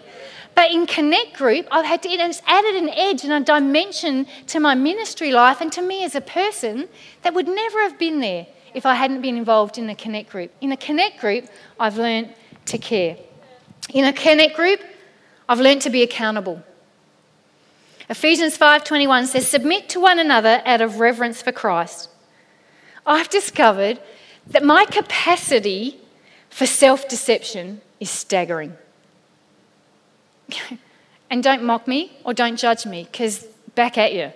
[0.54, 4.26] But in Connect Group, I've had to, and it's added an edge and a dimension
[4.48, 6.88] to my ministry life and to me as a person
[7.22, 10.50] that would never have been there if I hadn't been involved in a Connect Group.
[10.60, 12.34] In a Connect Group, I've learned
[12.66, 13.16] to care.
[13.92, 14.80] In a Connect Group,
[15.48, 16.62] I've learned to be accountable.
[18.08, 22.08] Ephesians 5:21 says submit to one another out of reverence for Christ.
[23.06, 24.00] I've discovered
[24.46, 25.98] that my capacity
[26.50, 28.76] for self-deception is staggering.
[31.30, 34.32] and don't mock me or don't judge me cuz back at you.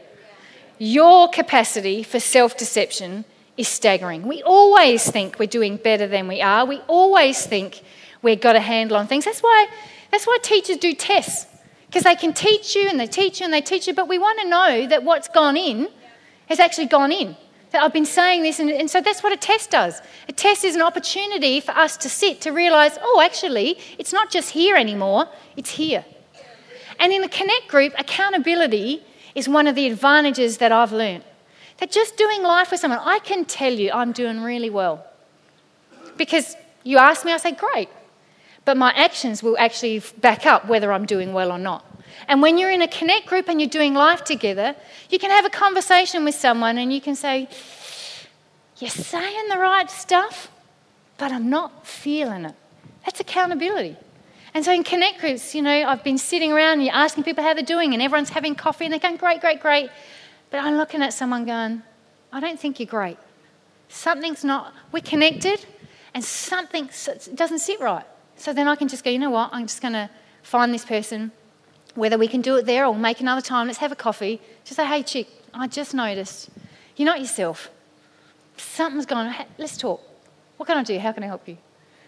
[0.78, 3.24] Your capacity for self-deception
[3.56, 4.26] is staggering.
[4.26, 6.64] We always think we're doing better than we are.
[6.64, 7.82] We always think
[8.22, 9.24] we've got a handle on things.
[9.24, 9.68] That's why
[10.10, 11.46] that's why teachers do tests,
[11.86, 14.18] because they can teach you and they teach you and they teach you, but we
[14.18, 15.88] want to know that what's gone in
[16.48, 17.36] has actually gone in.
[17.72, 20.00] That I've been saying this, and, and so that's what a test does.
[20.28, 24.30] A test is an opportunity for us to sit to realize, oh, actually, it's not
[24.30, 26.04] just here anymore, it's here.
[27.00, 29.02] And in the connect group, accountability
[29.34, 31.24] is one of the advantages that I've learned.
[31.78, 35.04] That just doing life with someone, I can tell you I'm doing really well.
[36.16, 37.88] Because you ask me, I say, great
[38.66, 41.84] but my actions will actually back up whether I'm doing well or not.
[42.28, 44.74] And when you're in a connect group and you're doing life together,
[45.08, 47.48] you can have a conversation with someone and you can say,
[48.78, 50.50] You're saying the right stuff,
[51.16, 52.54] but I'm not feeling it.
[53.04, 53.96] That's accountability.
[54.52, 57.44] And so in connect groups, you know, I've been sitting around and you're asking people
[57.44, 59.90] how they're doing, and everyone's having coffee and they're going, Great, great, great.
[60.56, 61.82] But I'm looking at someone going,
[62.32, 63.18] I don't think you're great.
[63.90, 65.62] Something's not, we're connected,
[66.14, 66.88] and something
[67.34, 68.06] doesn't sit right.
[68.36, 70.08] So then I can just go, you know what, I'm just going to
[70.42, 71.30] find this person,
[71.94, 74.40] whether we can do it there or make another time, let's have a coffee.
[74.64, 76.48] Just say, hey, chick, I just noticed
[76.96, 77.68] you're not yourself.
[78.56, 80.00] Something's gone, Let's talk.
[80.56, 80.98] What can I do?
[80.98, 81.58] How can I help you?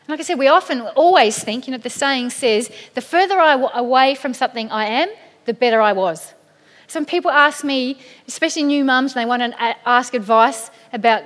[0.00, 3.38] And like I said, we often always think, you know, the saying says, the further
[3.38, 5.10] I w- away from something I am,
[5.44, 6.32] the better I was.
[6.88, 11.22] Some people ask me, especially new mums, and they want to uh, ask advice about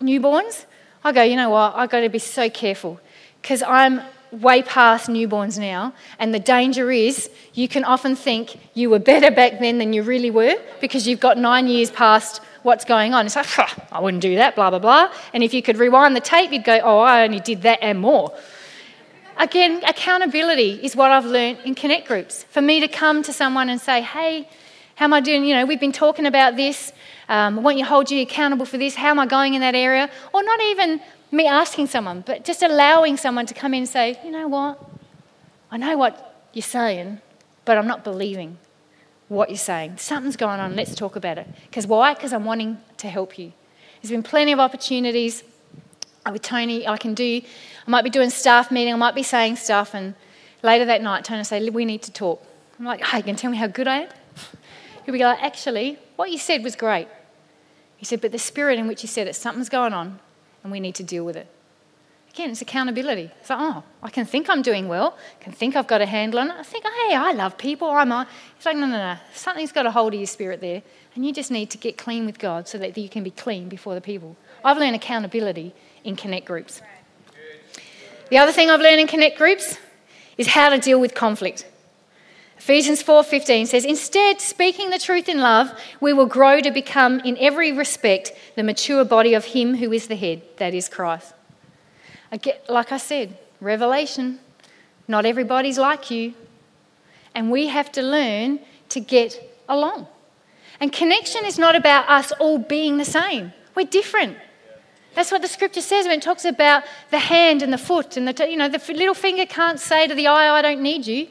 [0.00, 0.64] newborns.
[1.02, 1.74] I go, you know what?
[1.74, 3.00] I've got to be so careful
[3.42, 8.88] because I'm way past newborns now, and the danger is you can often think you
[8.88, 12.84] were better back then than you really were because you've got nine years past what's
[12.84, 13.26] going on.
[13.26, 13.46] It's like,
[13.92, 15.12] I wouldn't do that, blah, blah, blah.
[15.32, 17.98] And if you could rewind the tape, you'd go, oh, I only did that and
[17.98, 18.32] more.
[19.36, 22.44] Again, accountability is what I've learned in connect groups.
[22.44, 24.48] For me to come to someone and say, hey,
[24.96, 25.44] how am I doing?
[25.44, 26.90] You know, we've been talking about this.
[27.28, 28.94] Um, I want you to hold you accountable for this.
[28.94, 30.10] How am I going in that area?
[30.32, 34.18] Or not even me asking someone, but just allowing someone to come in and say,
[34.24, 34.82] you know what?
[35.70, 37.20] I know what you're saying,
[37.66, 38.56] but I'm not believing
[39.28, 39.98] what you're saying.
[39.98, 40.74] Something's going on.
[40.76, 41.46] Let's talk about it.
[41.64, 42.14] Because why?
[42.14, 43.52] Because I'm wanting to help you.
[44.00, 45.44] There's been plenty of opportunities
[46.30, 46.88] with Tony.
[46.88, 47.42] I can do,
[47.86, 50.14] I might be doing staff meeting, I might be saying stuff, and
[50.62, 52.42] later that night, Tony say, We need to talk.
[52.78, 54.08] I'm like, Hey, you can tell me how good I am?
[55.06, 57.08] He'll be like, Actually, what you said was great.
[57.96, 60.18] He said, But the spirit in which you said it, something's going on,
[60.62, 61.46] and we need to deal with it.
[62.36, 63.30] Again, it's accountability.
[63.40, 66.06] It's like, oh, I can think I'm doing well, I can think I've got a
[66.06, 66.56] handle on it.
[66.58, 67.88] I think, hey, I love people.
[67.88, 68.26] I'm a...
[68.58, 69.16] It's like, no, no, no.
[69.32, 70.82] Something's got a hold of your spirit there,
[71.14, 73.70] and you just need to get clean with God so that you can be clean
[73.70, 74.36] before the people.
[74.62, 75.72] I've learned accountability
[76.04, 76.82] in connect groups.
[78.28, 79.78] The other thing I've learned in connect groups
[80.36, 81.64] is how to deal with conflict.
[82.58, 87.36] Ephesians 4:15 says, "Instead, speaking the truth in love, we will grow to become in
[87.38, 91.32] every respect the mature body of him who is the head, that is Christ."
[92.68, 94.40] like I said, revelation.
[95.08, 96.34] Not everybody's like you.
[97.34, 100.08] And we have to learn to get along.
[100.80, 103.52] And connection is not about us all being the same.
[103.74, 104.36] We're different.
[105.14, 108.28] That's what the scripture says when it talks about the hand and the foot and
[108.28, 111.28] the you know the little finger can't say to the eye, "I don't need you,"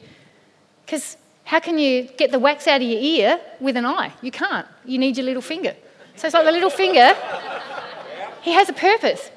[0.86, 4.12] because how can you get the wax out of your ear with an eye?
[4.22, 4.66] You can't.
[4.84, 5.74] You need your little finger.
[6.14, 7.14] So it's like the little finger.
[8.40, 9.30] He has a purpose,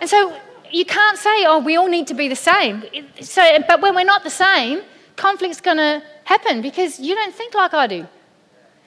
[0.00, 0.36] and so
[0.70, 2.84] you can't say, oh, we all need to be the same.
[3.20, 4.82] So, but when we're not the same,
[5.16, 8.06] conflict's going to happen because you don't think like I do.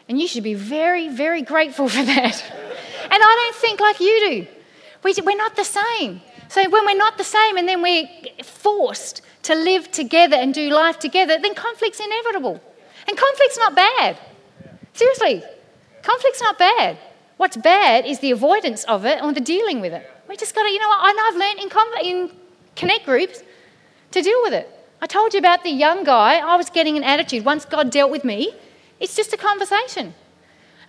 [0.10, 2.44] And you should be very, very grateful for that.
[3.04, 4.48] and I don't think like you do.
[5.04, 6.22] We, we're not the same.
[6.50, 8.08] So when we're not the same and then we're
[8.44, 12.62] forced to live together and do life together, then conflict's inevitable.
[13.08, 14.18] And conflict's not bad.
[14.94, 15.42] Seriously,
[16.02, 16.98] conflict's not bad.
[17.38, 20.10] What's bad is the avoidance of it or the dealing with it.
[20.28, 22.38] We just got to, you know what, I know I've learned in, in
[22.76, 23.42] connect groups
[24.12, 24.70] to deal with it.
[25.02, 26.40] I told you about the young guy.
[26.40, 27.46] I was getting an attitude.
[27.46, 28.54] Once God dealt with me,
[29.00, 30.14] it's just a conversation.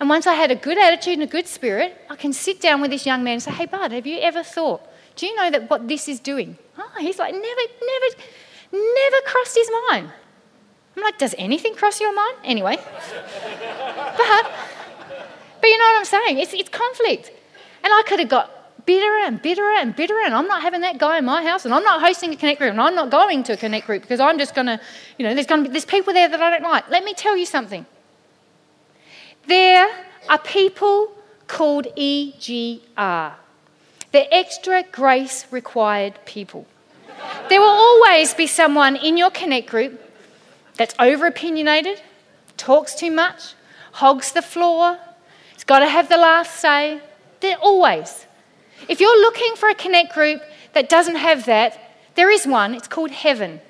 [0.00, 2.80] And once I had a good attitude and a good spirit, I can sit down
[2.80, 4.80] with this young man and say, Hey, bud, have you ever thought,
[5.14, 6.56] do you know that what this is doing?
[6.78, 8.22] Oh, he's like, Never, never,
[8.72, 10.12] never crossed his mind.
[10.96, 12.36] I'm like, Does anything cross your mind?
[12.44, 12.76] Anyway.
[12.76, 14.50] but,
[15.60, 16.38] but you know what I'm saying?
[16.38, 17.30] It's, it's conflict.
[17.84, 18.58] And I could have got
[18.88, 21.74] bitterer and bitterer and bitterer, and I'm not having that guy in my house, and
[21.74, 24.18] I'm not hosting a connect group, and I'm not going to a connect group because
[24.18, 24.80] I'm just going to,
[25.18, 26.88] you know, there's going to be there's people there that I don't like.
[26.88, 27.84] Let me tell you something.
[29.46, 29.88] There
[30.28, 31.12] are people
[31.46, 33.32] called EGR.
[34.12, 36.66] They're extra grace required people.
[37.48, 40.00] There will always be someone in your connect group
[40.76, 42.00] that's over opinionated,
[42.56, 43.54] talks too much,
[43.92, 44.98] hogs the floor,
[45.58, 47.00] it's got to have the last say.
[47.40, 48.26] They're always.
[48.88, 50.40] If you're looking for a connect group
[50.72, 51.76] that doesn't have that,
[52.14, 52.74] there is one.
[52.74, 53.60] It's called Heaven.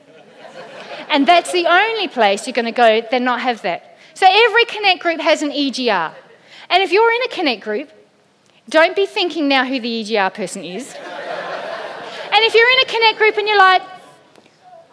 [1.08, 3.96] And that's the only place you're going to go that not have that.
[4.12, 6.12] So every connect group has an EGR.
[6.68, 7.90] And if you're in a connect group,
[8.68, 10.94] don't be thinking now who the EGR person is.
[12.38, 13.82] And if you're in a connect group and you're like,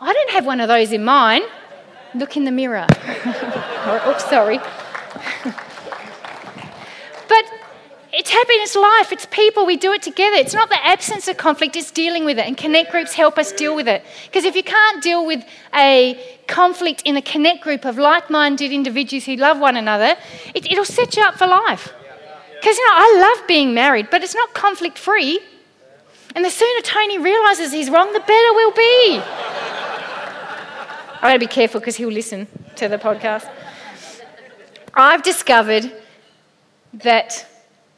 [0.02, 1.44] I don't have one of those in mine,
[2.16, 2.88] look in the mirror.
[4.08, 4.58] Oops, sorry.
[7.30, 7.46] but
[8.14, 10.38] it's happiness life, it's people, we do it together.
[10.38, 12.48] It's not the absence of conflict, it's dealing with it.
[12.48, 14.04] And connect groups help us deal with it.
[14.26, 18.72] Because if you can't deal with a conflict in a connect group of like minded
[18.72, 20.16] individuals who love one another,
[20.56, 21.94] it, it'll set you up for life.
[22.60, 25.42] Because, you know, I love being married, but it's not conflict free.
[26.36, 29.22] And the sooner Tony realizes he's wrong, the better we'll be.
[31.16, 33.50] I've got to be careful because he'll listen to the podcast.
[34.94, 35.92] I've discovered
[36.94, 37.48] that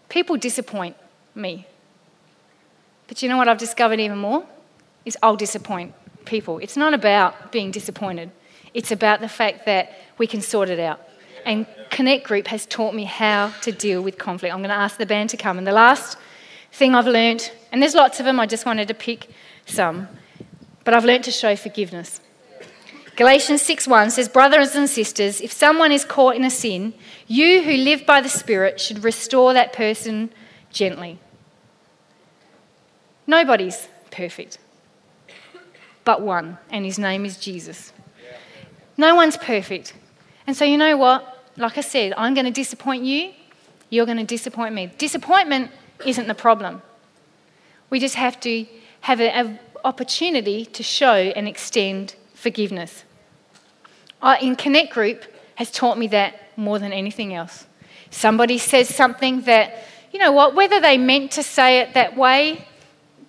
[0.10, 0.96] People disappoint
[1.36, 1.66] me.
[3.08, 4.46] But you know what I've discovered even more?
[5.06, 5.94] Is I'll disappoint
[6.26, 6.60] people.
[6.60, 8.32] It's not about being disappointed,
[8.74, 11.02] it's about the fact that we can sort it out.
[11.46, 14.54] And Connect Group has taught me how to deal with conflict.
[14.54, 15.58] I'm going to ask the band to come.
[15.58, 16.18] And the last
[16.72, 19.30] thing I've learned, and there's lots of them, I just wanted to pick
[19.65, 20.07] some,
[20.84, 22.22] but I've learned to show forgiveness.
[23.15, 26.93] Galatians 6:1 says, "Brothers and sisters, if someone is caught in a sin,
[27.28, 30.32] you who live by the Spirit should restore that person
[30.72, 31.18] gently."
[33.26, 34.59] Nobody's perfect,
[36.03, 37.91] but one, and his name is Jesus.
[38.97, 39.93] No one's perfect.
[40.45, 41.43] And so, you know what?
[41.57, 43.34] Like I said, I'm going to disappoint you,
[43.89, 44.91] you're going to disappoint me.
[44.97, 45.72] Disappointment
[46.06, 46.82] isn't the problem.
[47.89, 48.66] We just have to
[49.02, 53.04] have an opportunity to show and extend forgiveness.
[54.22, 55.24] I, in Connect Group
[55.56, 57.66] has taught me that more than anything else.
[58.10, 62.68] Somebody says something that, you know what, whether they meant to say it that way,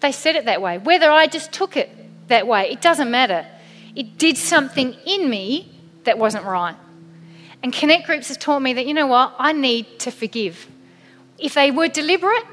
[0.01, 0.79] they said it that way.
[0.79, 1.91] Whether I just took it
[2.29, 3.47] that way, it doesn't matter.
[3.95, 5.73] It did something in me
[6.05, 6.77] that wasn't right.
[7.62, 10.69] And Connect Groups has taught me that, you know what, I need to forgive.
[11.39, 12.45] If they were deliberate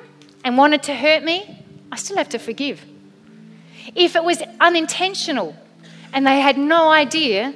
[0.45, 2.85] and wanted to hurt me, I still have to forgive.
[3.95, 5.55] If it was unintentional
[6.13, 7.53] and they had no idea,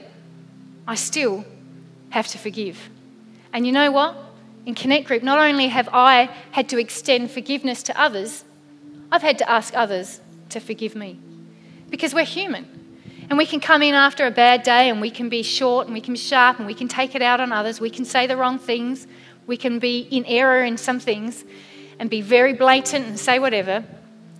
[0.87, 1.45] I still
[2.09, 2.89] have to forgive.
[3.53, 4.17] And you know what?
[4.65, 8.43] In Connect Group, not only have I had to extend forgiveness to others,
[9.11, 10.19] I've had to ask others
[10.49, 11.19] to forgive me.
[11.91, 12.65] Because we're human.
[13.29, 15.93] And we can come in after a bad day and we can be short and
[15.93, 17.79] we can be sharp and we can take it out on others.
[17.79, 19.05] We can say the wrong things.
[19.45, 21.43] We can be in error in some things
[21.99, 23.83] and be very blatant and say whatever.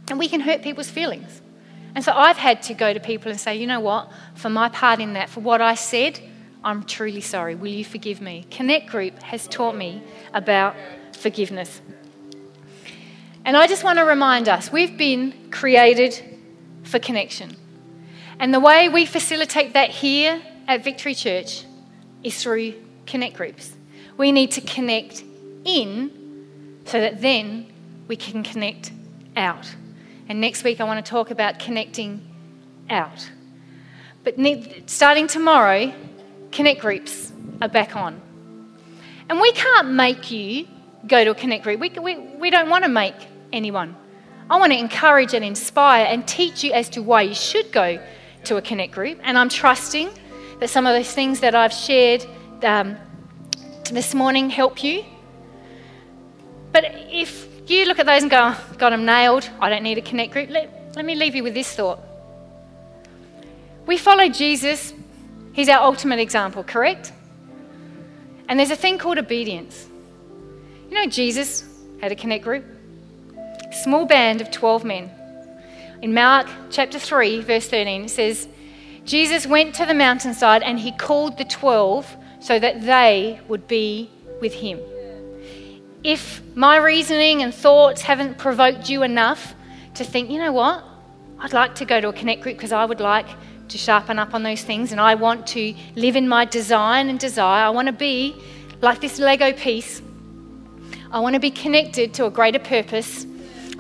[0.10, 1.42] And we can hurt people's feelings.
[1.94, 4.70] And so I've had to go to people and say, you know what, for my
[4.70, 6.20] part in that, for what I said,
[6.64, 7.56] I'm truly sorry.
[7.56, 8.46] Will you forgive me?
[8.50, 10.02] Connect Group has taught me
[10.34, 10.76] about
[11.14, 11.82] forgiveness.
[13.46, 16.22] And I just want to remind us we've been created
[16.84, 17.56] for connection.
[18.40, 21.66] And the way we facilitate that here at Victory Church
[22.24, 23.74] is through connect groups.
[24.18, 25.24] We need to connect
[25.66, 26.19] in
[26.90, 27.72] so that then
[28.08, 28.92] we can connect
[29.36, 29.74] out.
[30.28, 32.28] And next week, I want to talk about connecting
[32.90, 33.30] out.
[34.24, 34.36] But
[34.88, 35.94] starting tomorrow,
[36.52, 37.32] connect groups
[37.62, 38.22] are back on.
[39.30, 40.68] And we can't make you
[41.06, 41.80] go to a connect group.
[41.80, 43.16] We, we, we don't want to make
[43.54, 43.96] anyone.
[44.50, 48.04] I want to encourage and inspire and teach you as to why you should go
[48.46, 49.20] to a connect group.
[49.22, 50.10] And I'm trusting
[50.60, 52.26] that some of those things that I've shared
[52.64, 52.98] um,
[53.92, 55.06] this morning help you.
[56.82, 60.02] But if you look at those and go, God, I'm nailed, I don't need a
[60.02, 62.00] connect group, let, let me leave you with this thought.
[63.86, 64.94] We follow Jesus,
[65.52, 67.12] he's our ultimate example, correct?
[68.48, 69.90] And there's a thing called obedience.
[70.90, 71.66] You know, Jesus
[72.00, 72.64] had a connect group,
[73.84, 75.12] small band of 12 men.
[76.02, 78.48] In Mark chapter 3, verse 13, it says,
[79.04, 84.10] Jesus went to the mountainside and he called the 12 so that they would be
[84.40, 84.80] with him.
[86.04, 89.54] If my reasoning and thoughts haven't provoked you enough
[89.96, 90.84] to think, you know what,
[91.40, 93.28] I'd like to go to a connect group because I would like
[93.70, 97.20] to sharpen up on those things and I want to live in my design and
[97.20, 97.66] desire.
[97.66, 98.36] I want to be
[98.82, 100.02] like this Lego piece.
[101.12, 103.26] I want to be connected to a greater purpose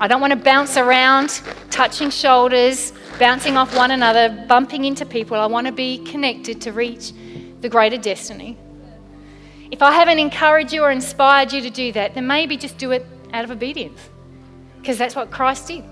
[0.02, 1.42] I don't want to bounce around,
[1.72, 5.36] touching shoulders, bouncing off one another, bumping into people.
[5.36, 7.12] I want to be connected to reach
[7.60, 8.58] the greater destiny.
[9.72, 12.92] If I haven't encouraged you or inspired you to do that, then maybe just do
[12.92, 14.10] it out of obedience.
[14.80, 15.84] Because that's what Christ did.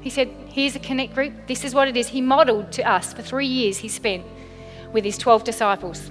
[0.00, 1.32] He said, Here's a connect group.
[1.46, 2.08] This is what it is.
[2.08, 4.24] He modeled to us for three years, he spent
[4.92, 6.10] with his 12 disciples,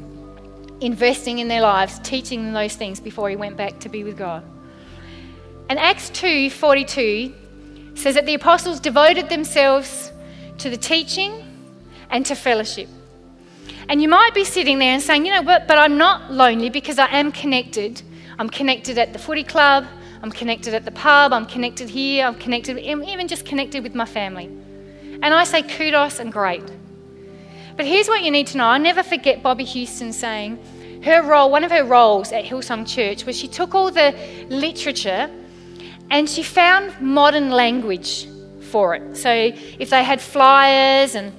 [0.82, 4.18] investing in their lives, teaching them those things before he went back to be with
[4.18, 4.44] God.
[5.70, 7.34] And Acts 2:42
[7.98, 10.12] says that the apostles devoted themselves
[10.60, 11.44] to the teaching
[12.10, 12.88] and to fellowship.
[13.90, 16.70] And you might be sitting there and saying, you know, but, but I'm not lonely
[16.70, 18.02] because I am connected.
[18.40, 19.86] I'm connected at the footy club,
[20.22, 24.06] I'm connected at the pub, I'm connected here, I'm connected, even just connected with my
[24.06, 24.46] family.
[25.22, 26.64] And I say kudos and great.
[27.76, 30.60] But here's what you need to know I never forget Bobbie Houston saying
[31.04, 34.16] her role, one of her roles at Hillsong Church was she took all the
[34.50, 35.30] literature
[36.10, 38.28] and she found modern language
[38.72, 39.16] for it.
[39.16, 41.34] So if they had flyers and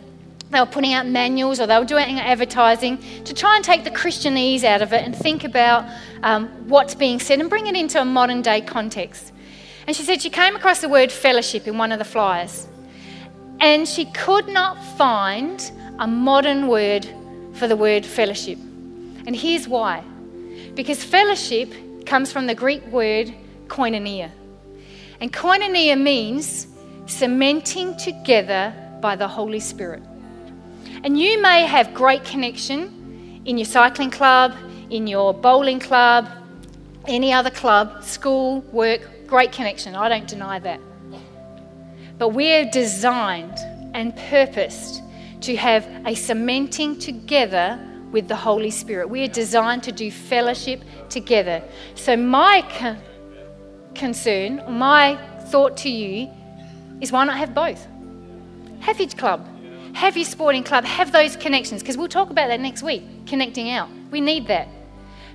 [0.50, 3.90] they were putting out manuals or they were doing advertising to try and take the
[3.90, 5.84] Christianese out of it and think about
[6.22, 9.32] um, what's being said and bring it into a modern day context.
[9.86, 12.66] And she said she came across the word fellowship in one of the flyers.
[13.60, 17.06] And she could not find a modern word
[17.54, 18.58] for the word fellowship.
[19.26, 20.04] And here's why
[20.74, 21.74] because fellowship
[22.06, 23.34] comes from the Greek word
[23.66, 24.30] koinonia.
[25.20, 26.68] And koinonia means
[27.06, 30.02] cementing together by the Holy Spirit.
[31.04, 34.54] And you may have great connection in your cycling club,
[34.90, 36.28] in your bowling club,
[37.06, 39.94] any other club, school, work, great connection.
[39.94, 40.80] I don't deny that.
[42.18, 43.58] But we're designed
[43.94, 45.02] and purposed
[45.42, 47.78] to have a cementing together
[48.10, 49.08] with the Holy Spirit.
[49.08, 51.62] We are designed to do fellowship together.
[51.94, 52.96] So, my co-
[53.94, 56.28] concern, my thought to you
[57.00, 57.86] is why not have both?
[58.80, 59.46] Have your club,
[59.98, 63.70] have your sporting club, have those connections, because we'll talk about that next week, connecting
[63.70, 63.88] out.
[64.12, 64.68] We need that.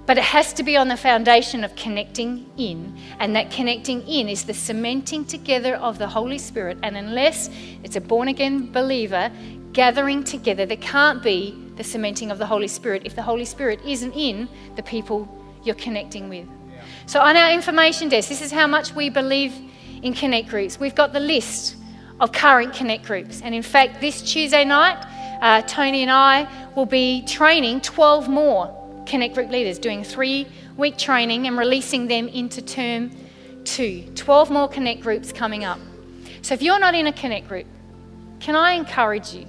[0.05, 2.97] But it has to be on the foundation of connecting in.
[3.19, 6.77] And that connecting in is the cementing together of the Holy Spirit.
[6.81, 7.49] And unless
[7.83, 9.29] it's a born again believer
[9.73, 13.81] gathering together, there can't be the cementing of the Holy Spirit if the Holy Spirit
[13.85, 14.47] isn't in
[14.77, 15.27] the people
[15.65, 16.47] you're connecting with.
[17.05, 19.53] So, on our information desk, this is how much we believe
[20.01, 20.79] in connect groups.
[20.79, 21.75] We've got the list
[22.19, 23.41] of current connect groups.
[23.41, 25.03] And in fact, this Tuesday night,
[25.41, 30.47] uh, Tony and I will be training 12 more Connect Group leaders, doing three
[30.77, 33.11] week training and releasing them into term
[33.65, 34.09] two.
[34.15, 35.79] 12 more Connect groups coming up.
[36.41, 37.67] So if you're not in a Connect group,
[38.39, 39.45] can I encourage you?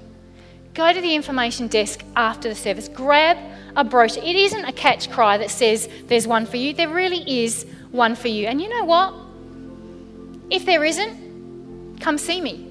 [0.75, 3.39] Go to the information desk after the service, grab
[3.77, 4.23] a brochure.
[4.25, 8.17] It isn't a catch cry that says there's one for you, there really is one
[8.17, 8.47] for you.
[8.47, 9.15] And you know what?
[10.51, 11.24] If there isn't,
[12.05, 12.67] come see me.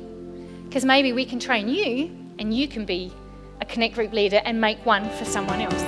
[0.65, 3.11] Because maybe we can train you and you can be
[3.61, 5.81] a Connect group leader and make one for someone else.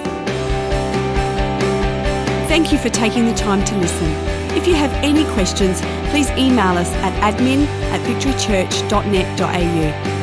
[2.49, 4.09] Thank you for taking the time to listen.
[4.57, 5.79] If you have any questions,
[6.09, 10.14] please email us at admin at victorychurch.net.au.